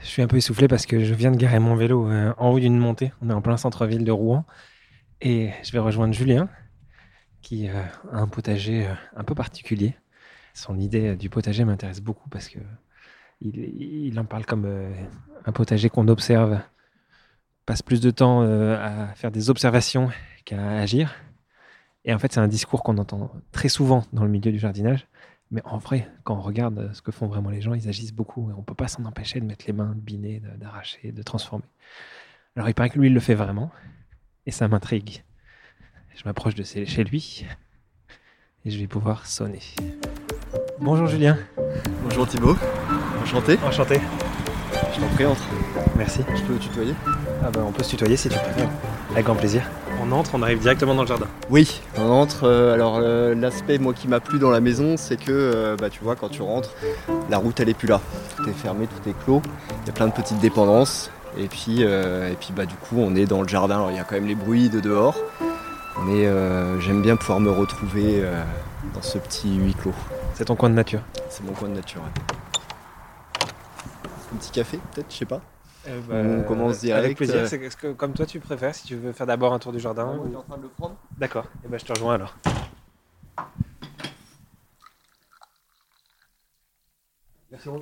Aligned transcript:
Je 0.01 0.07
suis 0.07 0.23
un 0.23 0.27
peu 0.27 0.37
essoufflé 0.37 0.67
parce 0.67 0.87
que 0.87 1.05
je 1.05 1.15
viens 1.15 1.31
de 1.31 1.37
garer 1.37 1.61
mon 1.61 1.77
vélo 1.77 2.11
euh, 2.11 2.35
en 2.37 2.51
haut 2.51 2.59
d'une 2.59 2.77
montée. 2.77 3.13
On 3.23 3.31
est 3.31 3.33
en 3.33 3.41
plein 3.41 3.57
centre-ville 3.57 4.05
de 4.05 4.11
Rouen. 4.11 4.45
Et 5.21 5.51
je 5.63 5.71
vais 5.71 5.79
rejoindre 5.79 6.13
Julien, 6.13 6.49
qui 7.41 7.69
euh, 7.69 7.81
a 8.11 8.19
un 8.19 8.27
potager 8.27 8.89
euh, 8.89 8.95
un 9.17 9.23
peu 9.23 9.37
particulier. 9.37 9.95
Son 10.55 10.79
idée 10.79 11.15
du 11.15 11.31
potager 11.31 11.65
m'intéresse 11.65 12.01
beaucoup 12.01 12.29
parce 12.29 12.49
que 12.49 12.59
il, 13.41 13.57
il 13.59 14.19
en 14.19 14.25
parle 14.25 14.45
comme 14.45 14.67
un 15.47 15.53
potager 15.53 15.89
qu'on 15.89 16.09
observe, 16.09 16.61
passe 17.65 17.83
plus 17.83 18.01
de 18.01 18.11
temps 18.11 18.43
à 18.43 19.15
faire 19.15 19.31
des 19.31 19.49
observations 19.49 20.11
qu'à 20.45 20.61
agir. 20.79 21.15
Et 22.05 22.13
en 22.13 22.19
fait, 22.19 22.33
c'est 22.33 22.41
un 22.41 22.49
discours 22.49 22.83
qu'on 22.83 22.99
entend 22.99 23.33
très 23.51 23.69
souvent 23.71 24.05
dans 24.13 24.25
le 24.25 24.29
milieu 24.29 24.53
du 24.53 24.59
jardinage. 24.59 25.09
Mais 25.53 25.61
en 25.67 25.77
vrai, 25.77 26.09
quand 26.25 26.35
on 26.35 26.41
regarde 26.41 26.91
ce 26.95 27.03
que 27.03 27.13
font 27.13 27.27
vraiment 27.27 27.51
les 27.51 27.61
gens, 27.61 27.75
ils 27.75 27.87
agissent 27.89 28.15
beaucoup 28.15 28.49
et 28.51 28.55
on 28.55 28.59
ne 28.59 28.63
peut 28.65 28.75
pas 28.75 28.89
s'en 28.89 29.05
empêcher 29.05 29.39
de 29.39 29.45
mettre 29.45 29.65
les 29.67 29.75
mains, 29.75 29.93
de 29.95 30.01
biner, 30.01 30.41
de- 30.41 30.57
d'arracher, 30.57 31.13
de 31.13 31.23
transformer. 31.23 31.67
Alors 32.57 32.69
il 32.71 32.75
paraît 32.75 32.89
que 32.91 32.99
lui, 32.99 33.09
il 33.09 33.15
le 33.15 33.21
fait 33.21 33.35
vraiment 33.35 33.71
et 34.47 34.51
ça 34.51 34.67
m'intrigue. 34.67 35.23
Je 36.17 36.23
m'approche 36.25 36.55
de 36.55 36.63
chez 36.63 36.87
chez 36.87 37.05
lui 37.05 37.45
et 38.65 38.71
je 38.71 38.79
vais 38.79 38.87
pouvoir 38.87 39.27
sonner. 39.27 39.61
Bonjour 40.81 41.07
Julien. 41.07 41.37
Bonjour 42.03 42.27
Thibaut, 42.27 42.57
enchanté. 43.23 43.59
Enchanté. 43.63 44.01
Je 44.95 45.01
t'en 45.01 45.09
prie, 45.09 45.27
entre. 45.27 45.49
Merci. 45.97 46.23
Je 46.35 46.43
peux 46.45 46.59
tutoyer? 46.59 46.95
Ah 47.45 47.51
bah 47.51 47.63
on 47.67 47.73
peut 47.73 47.83
se 47.83 47.91
tutoyer 47.91 48.17
si 48.17 48.29
tu 48.31 48.39
préfères. 48.39 48.71
Avec 49.11 49.25
grand 49.27 49.37
plaisir. 49.37 49.69
On 50.05 50.11
entre, 50.11 50.35
on 50.35 50.43
arrive 50.43 50.59
directement 50.59 50.95
dans 50.95 51.03
le 51.03 51.09
jardin. 51.09 51.27
Oui, 51.49 51.81
on 51.97 52.11
entre. 52.11 52.45
euh, 52.45 52.75
alors 52.75 52.99
euh, 53.01 53.35
l'aspect 53.37 53.79
moi 53.79 53.95
qui 53.95 54.09
m'a 54.09 54.19
plu 54.21 54.39
dans 54.41 54.51
la 54.51 54.61
maison, 54.61 54.97
c'est 54.97 55.17
que 55.17 55.31
euh, 55.31 55.77
bah, 55.77 55.91
tu 55.91 56.03
vois 56.03 56.17
quand 56.17 56.29
tu 56.29 56.43
rentres, 56.43 56.71
la 57.31 57.39
route 57.39 57.61
elle 57.61 57.69
est 57.69 57.75
plus 57.75 57.87
là. 57.89 58.01
Tout 58.37 58.49
est 58.49 58.53
fermé, 58.53 58.89
tout 58.89 59.09
est 59.09 59.15
clos. 59.25 59.41
Il 59.83 59.87
y 59.87 59.91
a 59.91 59.93
plein 59.93 60.09
de 60.09 60.13
petites 60.13 60.41
dépendances. 60.41 61.11
Et 61.39 61.47
puis, 61.47 61.79
euh, 61.81 62.31
et 62.31 62.35
puis 62.35 62.53
bah, 62.55 62.67
du 62.67 62.75
coup 62.75 62.97
on 62.99 63.15
est 63.15 63.27
dans 63.27 63.43
le 63.43 63.49
jardin. 63.49 63.77
Alors 63.77 63.91
il 63.91 63.97
y 63.97 64.01
a 64.01 64.05
quand 64.05 64.17
même 64.17 64.27
les 64.27 64.35
bruits 64.35 64.69
de 64.69 64.81
dehors. 64.81 65.17
Mais 66.05 66.27
euh, 66.27 66.81
j'aime 66.81 67.01
bien 67.01 67.17
pouvoir 67.17 67.39
me 67.39 67.51
retrouver 67.51 68.23
euh, 68.23 68.43
dans 68.95 69.03
ce 69.03 69.19
petit 69.19 69.55
huis 69.57 69.75
clos. 69.75 69.93
C'est 70.35 70.47
ton 70.47 70.57
coin 70.57 70.69
de 70.71 70.75
nature. 70.75 71.01
C'est 71.29 71.45
mon 71.45 71.53
coin 71.53 71.69
de 71.69 71.75
nature. 71.75 72.01
ouais. 72.01 73.47
Un 74.35 74.37
petit 74.37 74.51
café 74.51 74.81
peut-être, 74.95 75.13
je 75.13 75.17
sais 75.19 75.27
pas. 75.27 75.41
Euh, 75.89 76.41
On 76.41 76.45
commence 76.45 76.79
direct, 76.81 77.05
Avec 77.05 77.17
plaisir. 77.17 77.37
euh. 77.37 77.69
Que, 77.81 77.93
comme 77.93 78.13
toi 78.13 78.25
tu 78.27 78.39
préfères, 78.41 78.75
si 78.75 78.87
tu 78.87 78.97
veux 78.97 79.13
faire 79.13 79.27
d'abord 79.27 79.53
un 79.53 79.59
tour 79.59 79.73
du 79.73 79.81
jardin. 79.81 80.07
ou- 80.17 80.37
en 80.37 80.43
train 80.43 80.57
de 80.57 80.63
le 80.63 80.69
prendre 80.69 80.95
D'accord. 81.19 81.47
Et 81.65 81.69
ben 81.69 81.79
je 81.79 81.85
te 81.85 81.93
rejoins 81.93 82.15
alors. 82.15 82.35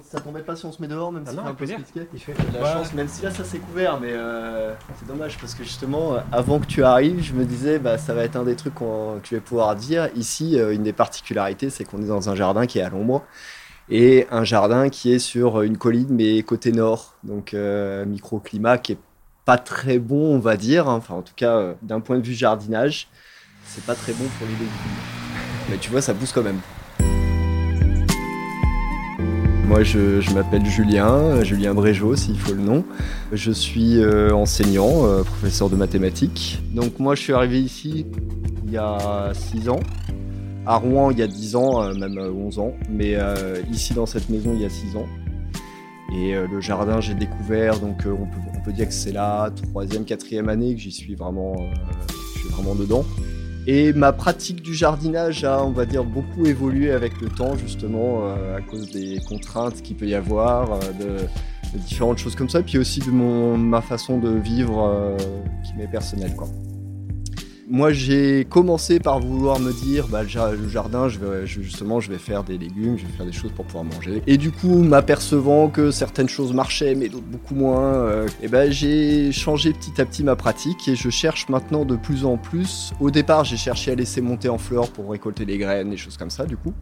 Ça 0.03 0.20
t'embête 0.20 0.45
pas 0.45 0.57
si 0.57 0.67
on 0.67 0.73
se 0.73 0.83
met 0.83 0.89
dehors, 0.89 1.12
même 1.12 1.23
Ah 1.27 1.31
si 1.31 1.37
non, 1.37 1.42
un 1.42 1.47
avec 1.47 1.59
peu 1.59 1.65
plaisir. 1.65 1.79
risqué 1.79 2.09
Il 2.12 2.19
fait 2.19 2.34
J'ai 2.37 2.59
de 2.59 2.59
la 2.59 2.73
chance, 2.73 2.92
même 2.92 3.07
si 3.07 3.23
là 3.23 3.31
ça 3.31 3.45
s'est 3.45 3.59
couvert, 3.61 4.01
mais 4.01 4.11
euh, 4.11 4.75
c'est 4.98 5.07
dommage 5.07 5.39
parce 5.39 5.55
que 5.55 5.62
justement, 5.62 6.14
euh, 6.14 6.20
avant 6.33 6.59
que 6.59 6.67
tu 6.67 6.83
arrives, 6.83 7.23
je 7.23 7.33
me 7.35 7.45
disais, 7.45 7.79
bah, 7.79 7.97
ça 7.97 8.13
va 8.13 8.24
être 8.24 8.35
un 8.35 8.42
des 8.42 8.57
trucs 8.57 8.74
qu'on- 8.74 9.20
que 9.23 9.29
je 9.29 9.36
vais 9.36 9.41
pouvoir 9.41 9.77
dire. 9.77 10.08
Ici, 10.17 10.58
euh, 10.58 10.74
une 10.74 10.83
des 10.83 10.92
particularités, 10.92 11.70
c'est 11.70 11.85
qu'on 11.85 12.03
est 12.03 12.07
dans 12.08 12.29
un 12.29 12.35
jardin 12.35 12.67
qui 12.67 12.80
est 12.80 12.83
à 12.83 12.89
l'ombre 12.89 13.23
et 13.90 14.27
un 14.30 14.45
jardin 14.45 14.89
qui 14.89 15.12
est 15.12 15.18
sur 15.18 15.62
une 15.62 15.77
colline, 15.77 16.08
mais 16.11 16.42
côté 16.42 16.73
nord, 16.73 17.14
donc 17.24 17.55
euh, 17.55 18.05
microclimat 18.05 18.78
qui 18.78 18.92
est 18.92 18.98
pas 19.45 19.58
très 19.58 19.98
bon, 19.98 20.34
on 20.34 20.39
va 20.39 20.56
dire. 20.56 20.89
hein. 20.89 20.96
Enfin, 20.96 21.14
en 21.14 21.23
tout 21.23 21.33
cas, 21.34 21.56
euh, 21.56 21.74
d'un 21.83 22.00
point 22.00 22.18
de 22.18 22.24
vue 22.27 22.34
jardinage, 22.34 23.08
c'est 23.67 23.84
pas 23.84 23.95
très 23.95 24.12
bon 24.12 24.24
pour 24.39 24.46
les 24.46 24.52
légumes. 24.52 24.68
Mais 25.70 25.77
tu 25.79 25.90
vois, 25.90 26.00
ça 26.02 26.14
pousse 26.14 26.33
quand 26.33 26.42
même. 26.42 26.61
Moi, 29.67 29.84
je, 29.84 30.20
je 30.20 30.33
m'appelle 30.33 30.67
Julien, 30.67 31.06
euh, 31.14 31.45
Julien 31.45 31.74
Brégeot, 31.74 32.17
s'il 32.17 32.39
faut 32.39 32.55
le 32.55 32.61
nom. 32.61 32.84
Je 33.33 33.52
suis 33.52 34.02
euh, 34.02 34.33
enseignant, 34.33 35.06
euh, 35.06 35.23
professeur 35.23 35.70
de 35.70 35.77
mathématiques. 35.77 36.61
Donc 36.74 36.98
moi, 36.98 37.14
je 37.14 37.23
suis 37.23 37.33
arrivé 37.33 37.61
ici 37.61 38.06
il 38.67 38.73
y 38.73 38.79
a 38.79 39.30
6 39.33 39.68
ans. 39.68 39.80
À 40.67 40.77
Rouen, 40.77 41.11
il 41.11 41.19
y 41.19 41.23
a 41.23 41.27
10 41.27 41.57
ans, 41.57 41.83
euh, 41.83 41.95
même 41.95 42.19
euh, 42.19 42.31
11 42.31 42.59
ans. 42.59 42.75
Mais 42.89 43.15
euh, 43.17 43.61
ici, 43.73 43.95
dans 43.95 44.07
cette 44.07 44.29
maison, 44.29 44.53
il 44.55 44.63
y 44.63 44.65
a 44.65 44.71
6 44.71 44.97
ans. 44.97 45.07
Et 46.13 46.35
euh, 46.35 46.47
le 46.51 46.61
jardin, 46.61 47.01
j'ai 47.01 47.15
découvert, 47.15 47.79
donc 47.79 48.05
euh, 48.05 48.15
on, 48.19 48.61
peut, 48.61 48.73
dire 48.73 48.89
que 48.89 48.95
c'est 48.95 49.13
la 49.13 49.51
troisième, 49.71 50.05
quatrième 50.05 50.48
année 50.48 50.75
que 50.75 50.81
j'y 50.81 50.91
suis 50.91 51.15
vraiment, 51.15 51.55
euh, 51.61 51.65
je 52.35 52.41
suis 52.41 52.48
vraiment 52.48 52.75
dedans. 52.75 53.05
Et 53.67 53.93
ma 53.93 54.13
pratique 54.13 54.63
du 54.63 54.75
jardinage 54.75 55.45
a, 55.45 55.63
on 55.63 55.71
va 55.71 55.85
dire, 55.85 56.05
beaucoup 56.05 56.47
évolué 56.47 56.91
avec 56.91 57.21
le 57.21 57.29
temps, 57.29 57.57
justement, 57.57 58.23
euh, 58.23 58.57
à 58.57 58.61
cause 58.61 58.91
des 58.91 59.21
contraintes 59.29 59.83
qu'il 59.83 59.97
peut 59.97 60.07
y 60.07 60.15
avoir, 60.15 60.73
euh, 60.73 60.79
de, 60.98 61.79
différentes 61.79 62.19
choses 62.19 62.35
comme 62.35 62.48
ça, 62.48 62.63
puis 62.63 62.79
aussi 62.79 62.98
de 62.98 63.11
mon, 63.11 63.57
ma 63.57 63.81
façon 63.81 64.19
de 64.19 64.31
vivre 64.31 64.83
euh, 64.83 65.17
qui 65.63 65.75
m'est 65.75 65.87
personnelle. 65.87 66.35
Quoi. 66.35 66.48
Moi, 67.73 67.92
j'ai 67.92 68.47
commencé 68.51 68.98
par 68.98 69.20
vouloir 69.20 69.61
me 69.61 69.73
dire, 69.73 70.08
bah, 70.08 70.25
le 70.25 70.29
ja- 70.29 70.51
le 70.51 70.69
jardin, 70.69 71.08
je 71.08 71.20
vais, 71.20 71.47
justement, 71.47 72.01
je 72.01 72.11
vais 72.11 72.19
faire 72.19 72.42
des 72.42 72.58
légumes, 72.58 72.98
je 72.98 73.07
vais 73.07 73.13
faire 73.13 73.25
des 73.25 73.31
choses 73.33 73.53
pour 73.53 73.64
pouvoir 73.64 73.85
manger. 73.85 74.23
Et 74.27 74.39
du 74.39 74.51
coup, 74.51 74.83
m'apercevant 74.83 75.69
que 75.69 75.92
certaines 75.92 76.29
choses 76.29 76.53
marchaient, 76.53 76.97
mais 76.97 77.09
d'autres 77.09 77.27
beaucoup 77.30 77.55
moins, 77.55 77.95
euh, 77.95 78.27
et 78.42 78.48
ben, 78.48 78.73
j'ai 78.73 79.30
changé 79.30 79.73
petit 79.73 80.01
à 80.01 80.05
petit 80.05 80.25
ma 80.25 80.35
pratique 80.35 80.89
et 80.89 80.97
je 80.97 81.11
cherche 81.11 81.48
maintenant 81.48 81.85
de 81.85 81.95
plus 81.95 82.25
en 82.25 82.36
plus. 82.39 82.91
Au 82.98 83.13
départ, 83.13 83.45
j'ai 83.45 83.57
cherché 83.57 83.92
à 83.92 83.95
laisser 83.95 84.20
monter 84.20 84.48
en 84.48 84.59
fleurs 84.59 84.91
pour 84.91 85.09
récolter 85.09 85.45
les 85.45 85.57
graines, 85.57 85.91
des 85.91 85.97
choses 85.97 86.17
comme 86.17 86.30
ça, 86.30 86.47
du 86.47 86.57
coup. 86.57 86.73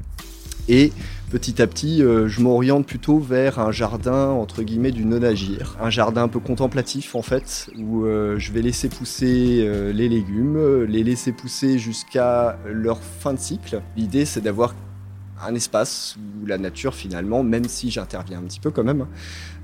Et 0.68 0.92
petit 1.30 1.62
à 1.62 1.66
petit, 1.66 2.02
euh, 2.02 2.28
je 2.28 2.40
m'oriente 2.40 2.86
plutôt 2.86 3.18
vers 3.18 3.58
un 3.58 3.72
jardin 3.72 4.28
entre 4.28 4.62
guillemets 4.62 4.92
du 4.92 5.04
non-agir. 5.04 5.76
Un 5.80 5.90
jardin 5.90 6.24
un 6.24 6.28
peu 6.28 6.40
contemplatif 6.40 7.14
en 7.14 7.22
fait, 7.22 7.70
où 7.78 8.04
euh, 8.04 8.38
je 8.38 8.52
vais 8.52 8.62
laisser 8.62 8.88
pousser 8.88 9.60
euh, 9.60 9.92
les 9.92 10.08
légumes, 10.08 10.84
les 10.84 11.02
laisser 11.02 11.32
pousser 11.32 11.78
jusqu'à 11.78 12.58
leur 12.66 13.02
fin 13.02 13.32
de 13.32 13.38
cycle. 13.38 13.80
L'idée 13.96 14.24
c'est 14.24 14.42
d'avoir 14.42 14.74
un 15.46 15.54
espace 15.54 16.16
où 16.16 16.46
la 16.46 16.58
nature 16.58 16.94
finalement, 16.94 17.42
même 17.42 17.64
si 17.64 17.90
j'interviens 17.90 18.38
un 18.38 18.42
petit 18.42 18.60
peu 18.60 18.70
quand 18.70 18.84
même, 18.84 19.06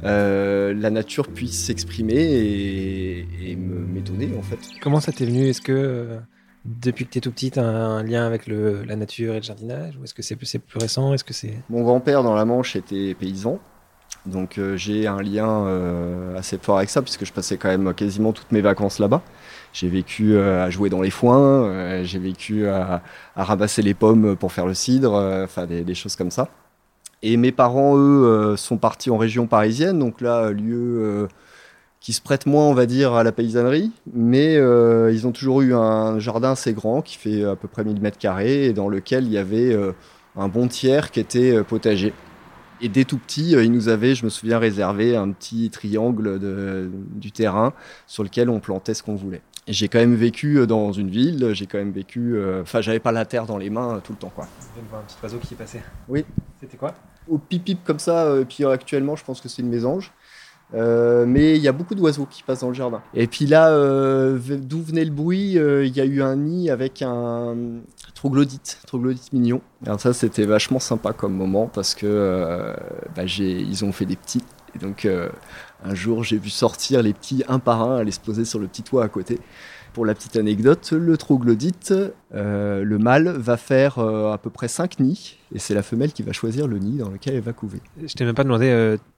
euh, 0.04 0.72
la 0.72 0.88
nature 0.90 1.28
puisse 1.28 1.64
s'exprimer 1.64 2.14
et, 2.14 3.26
et 3.42 3.56
m'étonner 3.56 4.30
en 4.38 4.42
fait. 4.42 4.58
Comment 4.80 5.00
ça 5.00 5.12
t'est 5.12 5.26
venu? 5.26 5.48
Est-ce 5.48 5.60
que 5.60 6.18
depuis 6.64 7.04
que 7.04 7.10
t'es 7.10 7.20
tout 7.20 7.30
petit, 7.30 7.52
un 7.56 8.02
lien 8.02 8.26
avec 8.26 8.46
le, 8.46 8.84
la 8.84 8.96
nature 8.96 9.34
et 9.34 9.38
le 9.38 9.42
jardinage 9.42 9.96
Ou 9.96 10.04
est-ce 10.04 10.14
que 10.14 10.22
c'est 10.22 10.36
plus, 10.36 10.58
récent 10.76 11.12
Est-ce 11.12 11.24
que 11.24 11.34
c'est... 11.34 11.54
Mon 11.68 11.82
grand-père 11.82 12.22
dans 12.22 12.34
la 12.34 12.44
Manche 12.44 12.74
était 12.76 13.14
paysan, 13.14 13.58
donc 14.24 14.56
euh, 14.56 14.76
j'ai 14.76 15.06
un 15.06 15.20
lien 15.20 15.66
euh, 15.66 16.38
assez 16.38 16.56
fort 16.58 16.78
avec 16.78 16.88
ça 16.88 17.02
puisque 17.02 17.26
je 17.26 17.32
passais 17.32 17.58
quand 17.58 17.68
même 17.68 17.92
quasiment 17.92 18.32
toutes 18.32 18.50
mes 18.52 18.62
vacances 18.62 18.98
là-bas. 18.98 19.22
J'ai 19.74 19.88
vécu 19.88 20.34
euh, 20.34 20.64
à 20.64 20.70
jouer 20.70 20.88
dans 20.88 21.02
les 21.02 21.10
foins, 21.10 22.02
j'ai 22.04 22.18
vécu 22.18 22.66
à, 22.66 23.02
à 23.36 23.44
ramasser 23.44 23.82
les 23.82 23.94
pommes 23.94 24.36
pour 24.36 24.52
faire 24.52 24.66
le 24.66 24.74
cidre, 24.74 25.12
enfin 25.44 25.66
des, 25.66 25.82
des 25.82 25.94
choses 25.94 26.16
comme 26.16 26.30
ça. 26.30 26.48
Et 27.22 27.36
mes 27.36 27.52
parents, 27.52 27.96
eux, 27.96 28.54
sont 28.56 28.76
partis 28.76 29.10
en 29.10 29.16
région 29.16 29.46
parisienne, 29.46 29.98
donc 29.98 30.20
là, 30.20 30.50
lieu 30.50 31.26
qui 32.04 32.12
se 32.12 32.20
prête 32.20 32.44
moins, 32.44 32.64
on 32.66 32.74
va 32.74 32.84
dire, 32.84 33.14
à 33.14 33.22
la 33.24 33.32
paysannerie, 33.32 33.90
mais 34.12 34.56
euh, 34.58 35.10
ils 35.10 35.26
ont 35.26 35.32
toujours 35.32 35.62
eu 35.62 35.72
un 35.74 36.18
jardin 36.18 36.52
assez 36.52 36.74
grand 36.74 37.00
qui 37.00 37.16
fait 37.16 37.42
à 37.44 37.56
peu 37.56 37.66
près 37.66 37.82
1000 37.82 37.98
mètres 37.98 38.18
carrés 38.18 38.66
et 38.66 38.72
dans 38.74 38.90
lequel 38.90 39.24
il 39.24 39.32
y 39.32 39.38
avait 39.38 39.72
euh, 39.72 39.92
un 40.36 40.48
bon 40.48 40.68
tiers 40.68 41.10
qui 41.10 41.18
était 41.20 41.56
euh, 41.56 41.62
potager. 41.62 42.12
Et 42.82 42.90
dès 42.90 43.04
tout 43.04 43.16
petit, 43.16 43.56
euh, 43.56 43.64
ils 43.64 43.72
nous 43.72 43.88
avaient, 43.88 44.14
je 44.14 44.26
me 44.26 44.28
souviens, 44.28 44.58
réservé 44.58 45.16
un 45.16 45.30
petit 45.30 45.70
triangle 45.70 46.38
de- 46.38 46.90
du 47.14 47.32
terrain 47.32 47.72
sur 48.06 48.22
lequel 48.22 48.50
on 48.50 48.60
plantait 48.60 48.92
ce 48.92 49.02
qu'on 49.02 49.14
voulait. 49.16 49.40
J'ai 49.66 49.88
quand 49.88 49.98
même 49.98 50.14
vécu 50.14 50.58
euh, 50.58 50.66
dans 50.66 50.92
une 50.92 51.08
ville, 51.08 51.54
j'ai 51.54 51.64
quand 51.64 51.78
même 51.78 51.92
vécu. 51.92 52.36
euh, 52.36 52.60
Enfin, 52.60 52.82
j'avais 52.82 52.98
pas 53.00 53.12
la 53.12 53.24
terre 53.24 53.46
dans 53.46 53.56
les 53.56 53.70
mains 53.70 53.94
euh, 53.94 54.00
tout 54.04 54.12
le 54.12 54.18
temps, 54.18 54.32
quoi. 54.34 54.46
Je 54.60 54.74
viens 54.74 54.82
de 54.84 54.88
voir 54.90 55.00
un 55.00 55.04
petit 55.06 55.16
oiseau 55.22 55.38
qui 55.38 55.54
passait. 55.54 55.82
Oui. 56.10 56.26
C'était 56.60 56.76
quoi? 56.76 56.92
Au 57.26 57.38
pip-pip 57.38 57.82
comme 57.82 57.98
ça, 57.98 58.24
euh, 58.26 58.42
et 58.42 58.44
puis 58.44 58.62
euh, 58.62 58.68
actuellement, 58.72 59.16
je 59.16 59.24
pense 59.24 59.40
que 59.40 59.48
c'est 59.48 59.62
une 59.62 59.70
mésange. 59.70 60.12
Euh, 60.74 61.24
mais 61.26 61.56
il 61.56 61.62
y 61.62 61.68
a 61.68 61.72
beaucoup 61.72 61.94
d'oiseaux 61.94 62.26
qui 62.26 62.42
passent 62.42 62.60
dans 62.60 62.68
le 62.68 62.74
jardin. 62.74 63.02
Et 63.14 63.26
puis 63.26 63.46
là, 63.46 63.70
euh, 63.70 64.38
d'où 64.58 64.82
venait 64.82 65.04
le 65.04 65.10
bruit 65.10 65.58
euh, 65.58 65.84
Il 65.84 65.96
y 65.96 66.00
a 66.00 66.04
eu 66.04 66.22
un 66.22 66.36
nid 66.36 66.70
avec 66.70 67.02
un 67.02 67.54
troglodyte, 68.14 68.78
troglodyte 68.86 69.32
mignon. 69.32 69.60
Alors 69.86 70.00
ça, 70.00 70.12
c'était 70.12 70.46
vachement 70.46 70.80
sympa 70.80 71.12
comme 71.12 71.34
moment 71.34 71.70
parce 71.72 71.94
que 71.94 72.74
bah, 73.14 73.24
ils 73.24 73.84
ont 73.84 73.92
fait 73.92 74.06
des 74.06 74.16
petits. 74.16 74.42
Et 74.74 74.78
donc 74.78 75.08
un 75.84 75.94
jour, 75.94 76.24
j'ai 76.24 76.38
vu 76.38 76.50
sortir 76.50 77.02
les 77.02 77.12
petits 77.12 77.44
un 77.48 77.58
par 77.60 77.82
un, 77.82 77.98
aller 77.98 78.10
se 78.10 78.20
poser 78.20 78.44
sur 78.44 78.58
le 78.58 78.66
petit 78.66 78.82
toit 78.82 79.04
à 79.04 79.08
côté. 79.08 79.38
Pour 79.92 80.04
la 80.04 80.14
petite 80.16 80.34
anecdote, 80.34 80.90
le 80.90 81.16
troglodyte, 81.16 81.94
le 82.32 82.98
mâle 82.98 83.28
va 83.28 83.56
faire 83.56 84.00
à 84.00 84.38
peu 84.38 84.50
près 84.50 84.66
5 84.66 84.98
nids 84.98 85.38
et 85.54 85.60
c'est 85.60 85.74
la 85.74 85.84
femelle 85.84 86.12
qui 86.12 86.24
va 86.24 86.32
choisir 86.32 86.66
le 86.66 86.78
nid 86.78 86.98
dans 86.98 87.10
lequel 87.10 87.34
elle 87.34 87.42
va 87.42 87.52
couver. 87.52 87.80
Je 88.04 88.12
t'ai 88.14 88.24
même 88.24 88.34
pas 88.34 88.42
demandé, 88.42 88.66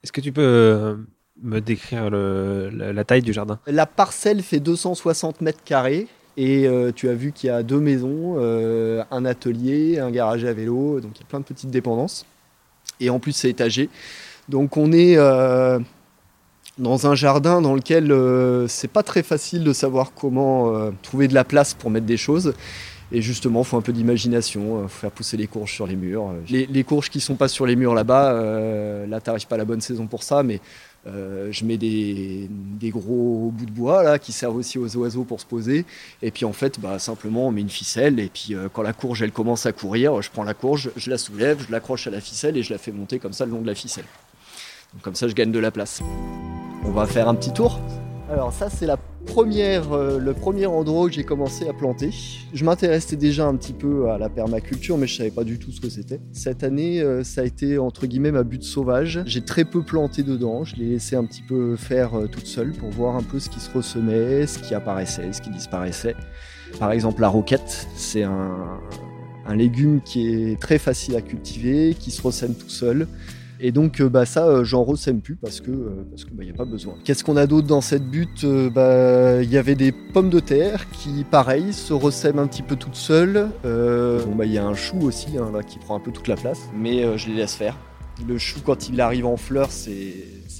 est-ce 0.03 0.11
que 0.11 0.21
tu 0.21 0.31
peux 0.31 0.97
me 1.43 1.59
décrire 1.59 2.09
la, 2.09 3.03
taille 3.03 3.21
du 3.21 3.33
jardin 3.33 3.59
La 3.67 3.85
parcelle 3.85 4.41
fait 4.41 4.59
260 4.59 5.41
mètres 5.41 5.63
carrés 5.63 6.07
et 6.37 6.67
euh, 6.67 6.91
tu 6.95 7.09
as 7.09 7.13
vu 7.13 7.31
qu'il 7.31 7.47
y 7.47 7.51
a 7.51 7.63
deux 7.63 7.79
maisons, 7.79 8.35
euh, 8.37 9.03
un 9.09 9.25
atelier, 9.25 9.99
un 9.99 10.11
garage 10.11 10.45
à 10.45 10.53
vélo, 10.53 10.99
donc 10.99 11.11
il 11.15 11.21
y 11.21 11.23
a 11.23 11.27
plein 11.27 11.39
de 11.39 11.45
petites 11.45 11.71
dépendances. 11.71 12.25
Et 12.99 13.09
en 13.09 13.19
plus 13.19 13.31
c'est 13.31 13.49
étagé. 13.49 13.89
Donc 14.47 14.77
on 14.77 14.91
est 14.91 15.17
euh, 15.17 15.79
dans 16.77 17.07
un 17.07 17.15
jardin 17.15 17.61
dans 17.61 17.73
lequel 17.73 18.13
c'est 18.69 18.91
pas 18.91 19.03
très 19.03 19.23
facile 19.23 19.63
de 19.63 19.73
savoir 19.73 20.13
comment 20.13 20.91
trouver 21.01 21.27
de 21.27 21.33
la 21.33 21.43
place 21.43 21.73
pour 21.73 21.89
mettre 21.89 22.05
des 22.05 22.17
choses. 22.17 22.53
Et 23.11 23.21
justement, 23.21 23.61
il 23.61 23.65
faut 23.65 23.77
un 23.77 23.81
peu 23.81 23.93
d'imagination, 23.93 24.79
euh, 24.79 24.87
faut 24.87 24.99
faire 25.01 25.11
pousser 25.11 25.37
les 25.37 25.47
courges 25.47 25.73
sur 25.73 25.87
les 25.87 25.95
murs. 25.95 26.33
Les, 26.49 26.83
courges 26.83 27.09
qui 27.09 27.21
sont 27.21 27.35
pas 27.35 27.47
sur 27.47 27.65
les 27.65 27.75
murs 27.75 27.93
là-bas, 27.93 28.33
euh, 28.33 29.07
là 29.07 29.21
t'arrives 29.21 29.47
pas 29.47 29.55
à 29.55 29.57
la 29.57 29.65
bonne 29.65 29.81
saison 29.81 30.07
pour 30.07 30.23
ça, 30.23 30.43
mais 30.43 30.59
euh, 31.07 31.47
je 31.51 31.63
mets 31.63 31.77
des, 31.77 32.47
des 32.49 32.89
gros 32.89 33.51
bouts 33.53 33.65
de 33.65 33.71
bois 33.71 34.03
là 34.03 34.19
qui 34.19 34.33
servent 34.33 34.57
aussi 34.57 34.77
aux 34.77 34.97
oiseaux 34.97 35.23
pour 35.23 35.39
se 35.39 35.45
poser. 35.45 35.85
Et 36.21 36.31
puis 36.31 36.45
en 36.45 36.53
fait, 36.53 36.79
bah, 36.79 36.99
simplement 36.99 37.47
on 37.47 37.51
met 37.51 37.61
une 37.61 37.69
ficelle. 37.69 38.19
Et 38.19 38.29
puis 38.29 38.53
euh, 38.53 38.67
quand 38.71 38.81
la 38.81 38.93
courge 38.93 39.21
elle 39.21 39.31
commence 39.31 39.65
à 39.65 39.71
courir, 39.71 40.21
je 40.21 40.29
prends 40.29 40.43
la 40.43 40.53
courge, 40.53 40.91
je 40.97 41.09
la 41.09 41.17
soulève, 41.17 41.63
je 41.65 41.71
l'accroche 41.71 42.07
à 42.07 42.09
la 42.09 42.19
ficelle 42.19 42.57
et 42.57 42.63
je 42.63 42.73
la 42.73 42.79
fais 42.79 42.91
monter 42.91 43.19
comme 43.19 43.33
ça 43.33 43.45
le 43.45 43.51
long 43.51 43.61
de 43.61 43.67
la 43.67 43.75
ficelle. 43.75 44.05
Donc 44.93 45.01
comme 45.01 45.15
ça 45.15 45.27
je 45.27 45.33
gagne 45.33 45.51
de 45.51 45.59
la 45.59 45.71
place. 45.71 46.01
On 46.83 46.91
va 46.91 47.05
faire 47.05 47.29
un 47.29 47.35
petit 47.35 47.53
tour. 47.53 47.79
Alors 48.29 48.51
ça 48.51 48.69
c'est 48.69 48.85
la 48.85 48.97
première, 49.25 49.93
euh, 49.93 50.19
le 50.19 50.33
premier 50.33 50.65
endroit 50.65 51.03
où 51.03 51.09
j'ai 51.09 51.23
commencé 51.23 51.67
à 51.69 51.73
planter. 51.73 52.09
Je 52.53 52.65
m'intéressais 52.65 53.15
déjà 53.15 53.47
un 53.47 53.55
petit 53.55 53.71
peu 53.71 54.09
à 54.09 54.17
la 54.17 54.27
permaculture, 54.27 54.97
mais 54.97 55.07
je 55.07 55.15
savais 55.15 55.31
pas 55.31 55.45
du 55.45 55.59
tout 55.59 55.71
ce 55.71 55.79
que 55.79 55.89
c'était. 55.89 56.19
Cette 56.33 56.63
année, 56.63 57.01
euh, 57.01 57.23
ça 57.23 57.41
a 57.41 57.43
été 57.45 57.77
entre 57.77 58.05
guillemets 58.05 58.31
ma 58.31 58.43
butte 58.43 58.63
sauvage. 58.63 59.21
J'ai 59.25 59.45
très 59.45 59.63
peu 59.63 59.81
planté 59.81 60.23
dedans. 60.23 60.65
Je 60.65 60.75
l'ai 60.75 60.89
laissé 60.89 61.15
un 61.15 61.23
petit 61.23 61.41
peu 61.41 61.77
faire 61.77 62.15
euh, 62.15 62.27
toute 62.27 62.47
seule 62.47 62.73
pour 62.73 62.89
voir 62.89 63.15
un 63.15 63.23
peu 63.23 63.39
ce 63.39 63.49
qui 63.49 63.61
se 63.61 63.71
ressemait, 63.71 64.45
ce 64.45 64.59
qui 64.59 64.75
apparaissait, 64.75 65.31
ce 65.31 65.41
qui 65.41 65.49
disparaissait. 65.49 66.15
Par 66.79 66.91
exemple, 66.91 67.21
la 67.21 67.29
roquette, 67.29 67.87
c'est 67.95 68.23
un, 68.23 68.79
un 69.45 69.55
légume 69.55 70.01
qui 70.01 70.27
est 70.27 70.59
très 70.59 70.79
facile 70.79 71.15
à 71.15 71.21
cultiver, 71.21 71.95
qui 71.97 72.11
se 72.11 72.21
ressème 72.21 72.55
tout 72.55 72.69
seul. 72.69 73.07
Et 73.59 73.71
donc 73.71 74.01
euh, 74.01 74.09
bah, 74.09 74.25
ça, 74.25 74.47
euh, 74.47 74.63
j'en 74.63 74.83
ressème 74.83 75.21
plus 75.21 75.35
parce 75.35 75.61
que 75.61 75.71
euh, 75.71 76.05
parce 76.09 76.25
que 76.25 76.31
bah, 76.31 76.43
y 76.43 76.49
a 76.49 76.53
pas 76.53 76.65
besoin. 76.65 76.95
Qu'est-ce 77.03 77.23
qu'on 77.23 77.37
a 77.37 77.47
d'autre 77.47 77.67
dans 77.67 77.81
cette 77.81 78.07
butte 78.07 78.43
Euh, 78.43 78.69
Bah 78.69 79.41
il 79.41 79.49
y 79.49 79.57
avait 79.57 79.75
des 79.75 79.91
pommes 79.91 80.29
de 80.29 80.39
terre 80.39 80.89
qui, 80.91 81.23
pareil, 81.29 81.73
se 81.73 81.93
ressèment 81.93 82.39
un 82.39 82.47
petit 82.47 82.61
peu 82.61 82.75
toutes 82.75 82.95
seules. 82.95 83.49
Euh, 83.65 84.23
bon 84.25 84.35
bah 84.35 84.45
il 84.45 84.51
y 84.51 84.57
a 84.57 84.65
un 84.65 84.75
chou 84.75 84.99
aussi 85.01 85.37
hein, 85.37 85.51
là 85.53 85.63
qui 85.63 85.79
prend 85.79 85.95
un 85.95 85.99
peu 85.99 86.11
toute 86.11 86.27
la 86.27 86.35
place, 86.35 86.59
mais 86.75 87.03
euh, 87.03 87.17
je 87.17 87.29
les 87.29 87.35
laisse 87.35 87.55
faire. 87.55 87.77
Le 88.27 88.37
chou 88.37 88.59
quand 88.65 88.89
il 88.89 88.99
arrive 89.01 89.25
en 89.25 89.37
fleurs, 89.37 89.71
c'est 89.71 90.13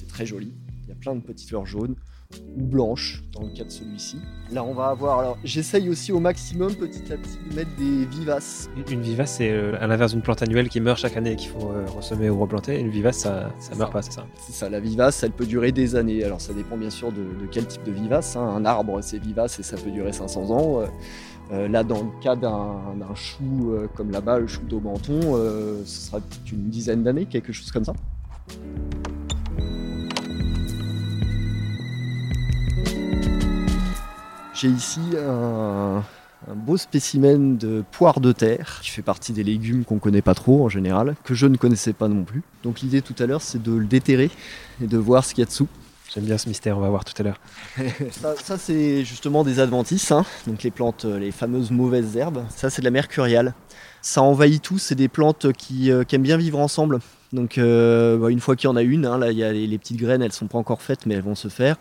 très 0.08 0.26
joli. 0.26 0.52
Il 0.84 0.88
y 0.88 0.92
a 0.92 0.96
plein 0.96 1.14
de 1.14 1.20
petites 1.20 1.48
fleurs 1.48 1.66
jaunes 1.66 1.94
ou 2.56 2.62
blanches 2.62 3.22
dans 3.32 3.42
le 3.42 3.48
cas 3.50 3.64
de 3.64 3.70
celui-ci. 3.70 4.18
Là 4.52 4.62
on 4.62 4.74
va 4.74 4.88
avoir 4.88 5.18
alors 5.20 5.38
j'essaye 5.44 5.88
aussi 5.88 6.12
au 6.12 6.20
maximum 6.20 6.74
petit 6.74 7.10
à 7.12 7.16
petit 7.16 7.38
de 7.50 7.54
mettre 7.56 7.70
des 7.76 8.04
vivaces 8.04 8.68
Une- 8.90 9.00
vivace, 9.00 9.36
c'est 9.38 9.50
euh, 9.50 9.76
à 9.80 9.86
l'inverse 9.86 10.12
d'une 10.12 10.20
plante 10.22 10.42
annuelle 10.42 10.68
qui 10.68 10.80
meurt 10.80 10.98
chaque 10.98 11.16
année 11.16 11.32
et 11.32 11.36
qu'il 11.36 11.48
faut 11.50 11.70
euh, 11.70 11.86
ressemer 11.86 12.28
ou 12.28 12.38
replanter. 12.38 12.78
Une 12.80 12.90
vivace, 12.90 13.18
ça, 13.18 13.50
ça 13.58 13.74
meurt 13.76 13.92
pas, 13.92 14.02
c'est 14.02 14.12
ça 14.12 14.26
C'est 14.46 14.52
ça, 14.52 14.68
la 14.68 14.80
vivace, 14.80 15.22
elle 15.22 15.32
peut 15.32 15.46
durer 15.46 15.72
des 15.72 15.96
années. 15.96 16.22
Alors 16.22 16.40
ça 16.40 16.52
dépend 16.52 16.76
bien 16.76 16.90
sûr 16.90 17.12
de, 17.12 17.22
de 17.22 17.46
quel 17.50 17.66
type 17.66 17.82
de 17.84 17.92
vivace. 17.92 18.36
hein. 18.36 18.42
Un 18.56 18.64
arbre, 18.66 19.00
c'est 19.02 19.18
vivace 19.18 19.58
et 19.58 19.62
ça 19.62 19.76
peut 19.76 19.90
durer 19.90 20.12
500 20.12 20.50
ans. 20.50 20.82
Euh, 21.50 21.66
là, 21.68 21.82
dans 21.82 22.02
le 22.02 22.10
cas 22.22 22.36
d'un 22.36 22.76
d'un 22.98 23.14
chou 23.14 23.70
euh, 23.72 23.86
comme 23.94 24.10
là-bas, 24.10 24.38
le 24.38 24.46
chou 24.46 24.60
d'Aubenton, 24.68 25.18
euh, 25.34 25.80
ce 25.86 26.08
sera 26.08 26.20
peut-être 26.20 26.52
une 26.52 26.68
dizaine 26.68 27.02
d'années, 27.02 27.24
quelque 27.24 27.52
chose 27.54 27.70
comme 27.72 27.84
ça. 27.84 27.94
J'ai 34.60 34.66
ici 34.66 35.00
un, 35.16 36.02
un 36.48 36.54
beau 36.54 36.76
spécimen 36.76 37.56
de 37.56 37.84
poire 37.92 38.18
de 38.18 38.32
terre 38.32 38.80
qui 38.82 38.90
fait 38.90 39.02
partie 39.02 39.32
des 39.32 39.44
légumes 39.44 39.84
qu'on 39.84 40.00
connaît 40.00 40.20
pas 40.20 40.34
trop 40.34 40.64
en 40.64 40.68
général, 40.68 41.14
que 41.22 41.32
je 41.32 41.46
ne 41.46 41.56
connaissais 41.56 41.92
pas 41.92 42.08
non 42.08 42.24
plus. 42.24 42.42
Donc 42.64 42.80
l'idée 42.80 43.00
tout 43.00 43.14
à 43.20 43.26
l'heure, 43.26 43.40
c'est 43.40 43.62
de 43.62 43.70
le 43.70 43.86
déterrer 43.86 44.32
et 44.82 44.88
de 44.88 44.98
voir 44.98 45.24
ce 45.24 45.32
qu'il 45.32 45.42
y 45.42 45.46
a 45.46 45.46
dessous. 45.46 45.68
J'aime 46.12 46.24
bien 46.24 46.38
ce 46.38 46.48
mystère, 46.48 46.76
on 46.76 46.80
va 46.80 46.88
voir 46.88 47.04
tout 47.04 47.14
à 47.18 47.22
l'heure. 47.22 47.40
Ça, 48.10 48.34
ça, 48.34 48.58
c'est 48.58 49.04
justement 49.04 49.44
des 49.44 49.60
adventices, 49.60 50.10
hein. 50.10 50.24
donc 50.48 50.64
les 50.64 50.72
plantes, 50.72 51.04
euh, 51.04 51.20
les 51.20 51.30
fameuses 51.30 51.70
mauvaises 51.70 52.16
herbes. 52.16 52.44
Ça 52.48 52.68
c'est 52.68 52.82
de 52.82 52.84
la 52.84 52.90
mercuriale. 52.90 53.54
Ça 54.02 54.22
envahit 54.22 54.60
tout, 54.60 54.78
c'est 54.78 54.96
des 54.96 55.08
plantes 55.08 55.52
qui, 55.52 55.92
euh, 55.92 56.02
qui 56.02 56.16
aiment 56.16 56.22
bien 56.22 56.36
vivre 56.36 56.58
ensemble. 56.58 56.98
Donc 57.32 57.58
euh, 57.58 58.16
bah, 58.16 58.30
une 58.30 58.40
fois 58.40 58.56
qu'il 58.56 58.68
y 58.68 58.72
en 58.72 58.76
a 58.76 58.82
une, 58.82 59.06
hein, 59.06 59.18
là 59.18 59.30
il 59.30 59.38
y 59.38 59.44
a 59.44 59.52
les, 59.52 59.68
les 59.68 59.78
petites 59.78 59.98
graines, 59.98 60.22
elles 60.22 60.32
sont 60.32 60.48
pas 60.48 60.58
encore 60.58 60.82
faites 60.82 61.06
mais 61.06 61.14
elles 61.14 61.22
vont 61.22 61.36
se 61.36 61.48
faire. 61.48 61.76